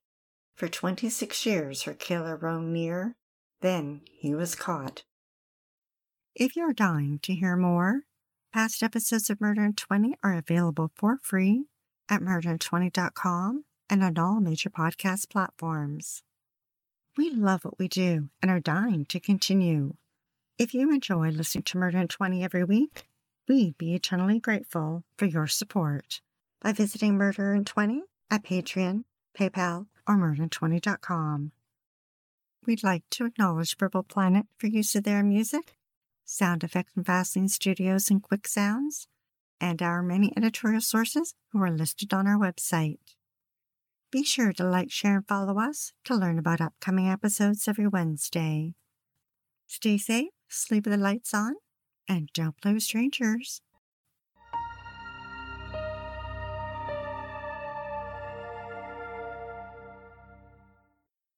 For 0.56 0.68
26 0.68 1.46
years, 1.46 1.84
her 1.84 1.94
killer 1.94 2.36
roamed 2.36 2.74
near. 2.74 3.16
Then 3.62 4.02
he 4.12 4.36
was 4.36 4.56
caught. 4.56 5.04
If 6.36 6.56
you're 6.56 6.74
dying 6.74 7.20
to 7.24 7.34
hear 7.34 7.56
more, 7.56 8.02
past 8.54 8.84
episodes 8.84 9.30
of 9.30 9.40
Murder 9.40 9.64
in 9.64 9.74
20 9.74 10.16
are 10.24 10.34
available 10.34 10.92
for 10.96 11.20
free 11.22 11.66
at 12.10 12.22
murderin20.com 12.22 13.66
and 13.90 14.04
on 14.04 14.18
all 14.18 14.40
major 14.40 14.70
podcast 14.70 15.30
platforms. 15.30 16.24
We 17.18 17.30
love 17.30 17.66
what 17.66 17.78
we 17.78 17.88
do 17.88 18.30
and 18.42 18.50
are 18.50 18.60
dying 18.60 19.06
to 19.06 19.20
continue. 19.20 19.96
If 20.58 20.74
you 20.74 20.92
enjoy 20.92 21.30
listening 21.30 21.64
to 21.66 21.78
Murder 21.78 22.00
in 22.00 22.08
20 22.08 22.44
every 22.44 22.64
week, 22.64 23.08
we'd 23.48 23.78
be 23.78 23.94
eternally 23.94 24.40
grateful 24.40 25.04
for 25.18 25.26
your 25.26 25.48
support 25.48 26.22
by 26.62 26.72
visiting 26.72 27.16
Murder 27.16 27.54
in 27.54 27.66
20 27.66 28.04
at 28.30 28.44
Patreon, 28.44 29.04
PayPal, 29.38 29.88
or 30.08 30.16
murder20.com. 30.16 31.52
We'd 32.66 32.84
like 32.84 33.04
to 33.12 33.26
acknowledge 33.26 33.78
Purple 33.78 34.04
Planet 34.04 34.46
for 34.58 34.68
use 34.68 34.96
of 34.96 35.04
their 35.04 35.24
music, 35.24 35.76
sound 36.24 36.64
effects 36.64 36.94
from 36.94 37.04
Fesliyan 37.04 37.50
Studios 37.50 38.12
and 38.12 38.22
Quick 38.22 38.48
Sounds, 38.48 39.08
and 39.60 39.82
our 39.82 40.04
many 40.04 40.32
editorial 40.38 40.82
sources 40.82 41.34
who 41.52 41.62
are 41.64 41.72
listed 41.72 42.14
on 42.14 42.28
our 42.28 42.38
website. 42.38 43.00
Be 44.12 44.24
sure 44.24 44.54
to 44.54 44.64
like, 44.64 44.92
share, 44.92 45.16
and 45.16 45.28
follow 45.28 45.58
us 45.58 45.94
to 46.04 46.16
learn 46.16 46.38
about 46.38 46.62
upcoming 46.62 47.10
episodes 47.10 47.68
every 47.68 47.88
Wednesday. 47.88 48.76
Stay 49.68 49.98
safe 49.98 50.30
sleep 50.54 50.86
with 50.86 50.94
the 50.94 51.04
lights 51.04 51.34
on, 51.34 51.56
and 52.08 52.30
don't 52.34 52.58
play 52.62 52.74
with 52.74 52.84
strangers. 52.84 53.62